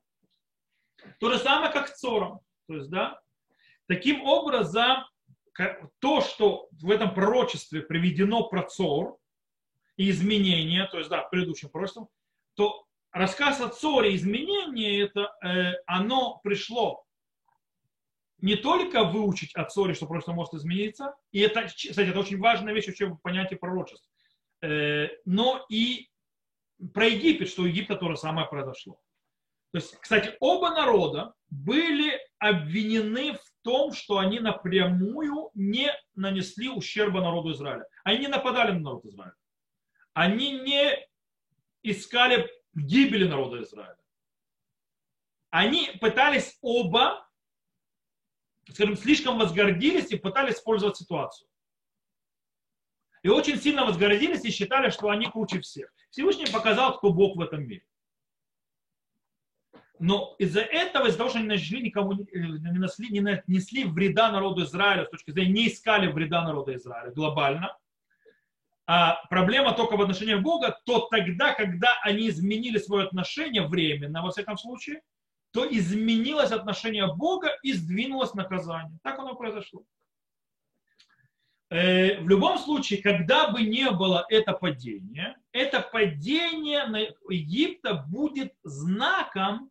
То 1.19 1.31
же 1.31 1.39
самое, 1.39 1.71
как 1.71 1.87
с 1.87 1.99
Цором. 1.99 2.41
То 2.67 2.75
есть, 2.75 2.89
да, 2.89 3.19
таким 3.87 4.23
образом, 4.23 5.05
то, 5.99 6.21
что 6.21 6.67
в 6.71 6.91
этом 6.91 7.13
пророчестве 7.13 7.81
приведено 7.81 8.47
про 8.47 8.63
Цор 8.63 9.17
и 9.95 10.09
изменения, 10.09 10.85
то 10.87 10.97
есть, 10.97 11.09
да, 11.09 11.23
в 11.23 11.29
предыдущем 11.29 11.69
пророчестве, 11.69 12.05
то 12.55 12.85
рассказ 13.11 13.61
о 13.61 13.69
Цоре, 13.69 14.15
изменение 14.15 15.01
это, 15.01 15.35
э, 15.43 15.73
оно 15.85 16.39
пришло 16.43 17.05
не 18.39 18.55
только 18.55 19.03
выучить 19.03 19.55
о 19.55 19.65
Цоре, 19.65 19.95
что 19.95 20.05
просто 20.05 20.31
может 20.31 20.53
измениться, 20.53 21.15
и 21.31 21.39
это, 21.39 21.63
кстати, 21.65 22.09
это 22.09 22.19
очень 22.19 22.39
важная 22.39 22.73
вещь 22.73 22.87
вообще 22.87 23.07
в 23.07 23.17
понятии 23.17 23.55
пророчеств, 23.55 24.07
э, 24.61 25.07
но 25.25 25.65
и 25.69 26.09
про 26.93 27.07
Египет, 27.07 27.49
что 27.49 27.63
у 27.63 27.65
Египта 27.65 27.95
то 27.95 28.09
же 28.09 28.17
самое 28.17 28.47
произошло. 28.47 28.99
То 29.71 29.79
есть, 29.79 29.97
кстати, 29.99 30.35
оба 30.39 30.71
народа 30.71 31.33
были 31.49 32.19
обвинены 32.39 33.33
в 33.33 33.43
том, 33.63 33.93
что 33.93 34.17
они 34.17 34.39
напрямую 34.39 35.51
не 35.53 35.91
нанесли 36.15 36.69
ущерба 36.69 37.21
народу 37.21 37.51
Израиля. 37.51 37.85
Они 38.03 38.19
не 38.19 38.27
нападали 38.27 38.71
на 38.71 38.79
народ 38.79 39.05
Израиля. 39.05 39.35
Они 40.13 40.51
не 40.51 41.07
искали 41.83 42.49
гибели 42.73 43.27
народа 43.27 43.61
Израиля. 43.63 43.97
Они 45.49 45.91
пытались 45.99 46.57
оба, 46.61 47.27
скажем, 48.69 48.95
слишком 48.95 49.37
возгордились 49.37 50.11
и 50.11 50.17
пытались 50.17 50.55
использовать 50.55 50.97
ситуацию. 50.97 51.49
И 53.27 53.29
очень 53.29 53.59
сильно 53.59 53.83
возгордились 53.85 54.45
и 54.45 54.51
считали, 54.51 54.89
что 54.89 55.09
они 55.09 55.25
круче 55.25 55.59
всех. 55.59 55.93
Всевышний 56.11 56.45
показал, 56.49 56.97
кто 56.97 57.11
Бог 57.11 57.35
в 57.35 57.41
этом 57.41 57.67
мире. 57.67 57.83
Но 59.99 60.33
из-за 60.39 60.61
этого, 60.61 61.07
из-за 61.07 61.17
того, 61.17 61.29
что 61.31 61.39
они 61.39 61.49
нашли, 61.49 61.81
никому 61.81 62.13
не, 62.13 62.25
несли, 62.31 63.09
не 63.09 63.19
нанесли 63.19 63.83
вреда 63.83 64.31
народу 64.31 64.63
Израиля, 64.63 65.03
с 65.03 65.09
точки 65.09 65.31
зрения, 65.31 65.51
не 65.51 65.67
искали 65.67 66.09
вреда 66.09 66.45
народа 66.45 66.73
Израиля 66.75 67.11
глобально, 67.11 67.77
а 68.85 69.21
проблема 69.29 69.73
только 69.73 69.97
в 69.97 70.01
отношении 70.01 70.35
Бога, 70.35 70.79
то 70.85 71.09
тогда, 71.11 71.53
когда 71.53 71.99
они 72.03 72.29
изменили 72.29 72.77
свое 72.77 73.07
отношение 73.07 73.67
временно, 73.67 74.21
во 74.21 74.31
всяком 74.31 74.57
случае, 74.57 75.01
то 75.51 75.67
изменилось 75.69 76.51
отношение 76.51 77.13
Бога 77.13 77.49
и 77.61 77.73
сдвинулось 77.73 78.33
наказание. 78.35 78.97
Так 79.03 79.19
оно 79.19 79.35
произошло. 79.35 79.83
Э, 81.69 82.21
в 82.21 82.29
любом 82.29 82.57
случае, 82.57 83.01
когда 83.01 83.49
бы 83.49 83.61
не 83.61 83.91
было 83.91 84.25
это 84.29 84.53
падение, 84.53 85.35
это 85.51 85.81
падение 85.81 87.13
Египта 87.29 88.05
будет 88.07 88.53
знаком 88.63 89.69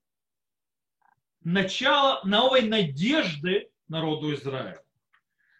начала 1.42 2.20
новой 2.24 2.62
надежды 2.62 3.70
народу 3.88 4.34
Израиля. 4.34 4.82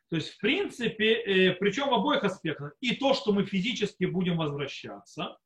То 0.08 0.16
есть, 0.16 0.30
в 0.30 0.38
принципе, 0.38 1.14
э, 1.14 1.52
причем 1.54 1.88
в 1.88 1.94
обоих 1.94 2.22
аспектах. 2.22 2.74
И 2.80 2.94
то, 2.96 3.14
что 3.14 3.32
мы 3.32 3.44
физически 3.44 4.04
будем 4.04 4.36
возвращаться, 4.36 5.38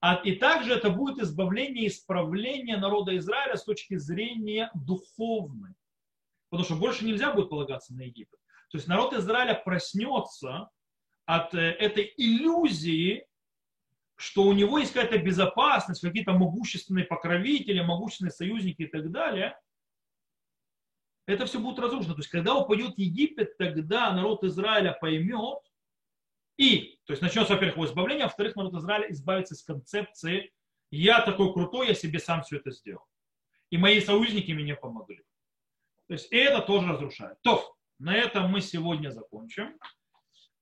а, 0.00 0.16
и 0.16 0.36
также 0.36 0.74
это 0.74 0.90
будет 0.90 1.18
избавление 1.18 1.88
исправление 1.88 2.76
народа 2.76 3.16
Израиля 3.16 3.56
с 3.56 3.64
точки 3.64 3.96
зрения 3.96 4.70
духовной. 4.74 5.74
Потому 6.50 6.64
что 6.64 6.76
больше 6.76 7.04
нельзя 7.04 7.32
будет 7.32 7.48
полагаться 7.48 7.94
на 7.94 8.02
Египет. 8.02 8.38
То 8.76 8.78
есть 8.78 8.88
народ 8.88 9.14
Израиля 9.14 9.54
проснется 9.54 10.68
от 11.24 11.54
э, 11.54 11.60
этой 11.60 12.12
иллюзии, 12.18 13.26
что 14.16 14.42
у 14.42 14.52
него 14.52 14.76
есть 14.76 14.92
какая-то 14.92 15.16
безопасность, 15.16 16.02
какие-то 16.02 16.34
могущественные 16.34 17.06
покровители, 17.06 17.80
могущественные 17.80 18.32
союзники 18.32 18.82
и 18.82 18.86
так 18.86 19.10
далее, 19.10 19.58
это 21.24 21.46
все 21.46 21.58
будет 21.58 21.78
разрушено. 21.78 22.12
То 22.12 22.20
есть, 22.20 22.28
когда 22.28 22.54
упадет 22.54 22.98
Египет, 22.98 23.56
тогда 23.56 24.12
народ 24.12 24.44
Израиля 24.44 24.92
поймет, 24.92 25.60
и, 26.58 27.00
то 27.06 27.14
есть, 27.14 27.22
начнется, 27.22 27.54
во-первых, 27.54 27.76
его 27.76 27.86
избавление, 27.86 28.24
а 28.24 28.28
во-вторых, 28.28 28.56
народ 28.56 28.74
Израиля 28.74 29.10
избавится 29.10 29.54
из 29.54 29.62
концепции 29.62 30.52
«я 30.90 31.22
такой 31.22 31.50
крутой, 31.54 31.88
я 31.88 31.94
себе 31.94 32.18
сам 32.18 32.42
все 32.42 32.58
это 32.58 32.72
сделал». 32.72 33.06
И 33.70 33.78
мои 33.78 34.02
союзники 34.02 34.52
мне 34.52 34.76
помогли. 34.76 35.24
То 36.08 36.12
есть, 36.12 36.28
это 36.30 36.60
тоже 36.60 36.88
разрушает. 36.88 37.40
То, 37.40 37.75
на 37.98 38.14
этом 38.14 38.50
мы 38.50 38.60
сегодня 38.60 39.10
закончим. 39.10 39.78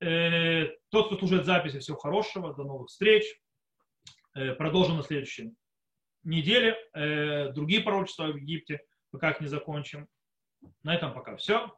Э, 0.01 0.67
тот, 0.91 1.07
кто 1.07 1.19
служит 1.19 1.45
записи, 1.45 1.79
всего 1.79 1.97
хорошего, 1.97 2.55
до 2.55 2.65
новых 2.65 2.89
встреч. 2.89 3.25
Э, 4.35 4.55
продолжим 4.55 4.97
на 4.97 5.03
следующей 5.03 5.55
неделе. 6.23 6.77
Э, 6.95 7.53
другие 7.53 7.81
пророчества 7.81 8.27
в 8.27 8.37
Египте, 8.37 8.83
пока 9.11 9.31
их 9.31 9.41
не 9.41 9.47
закончим. 9.47 10.09
На 10.83 10.95
этом 10.95 11.13
пока 11.13 11.37
все. 11.37 11.77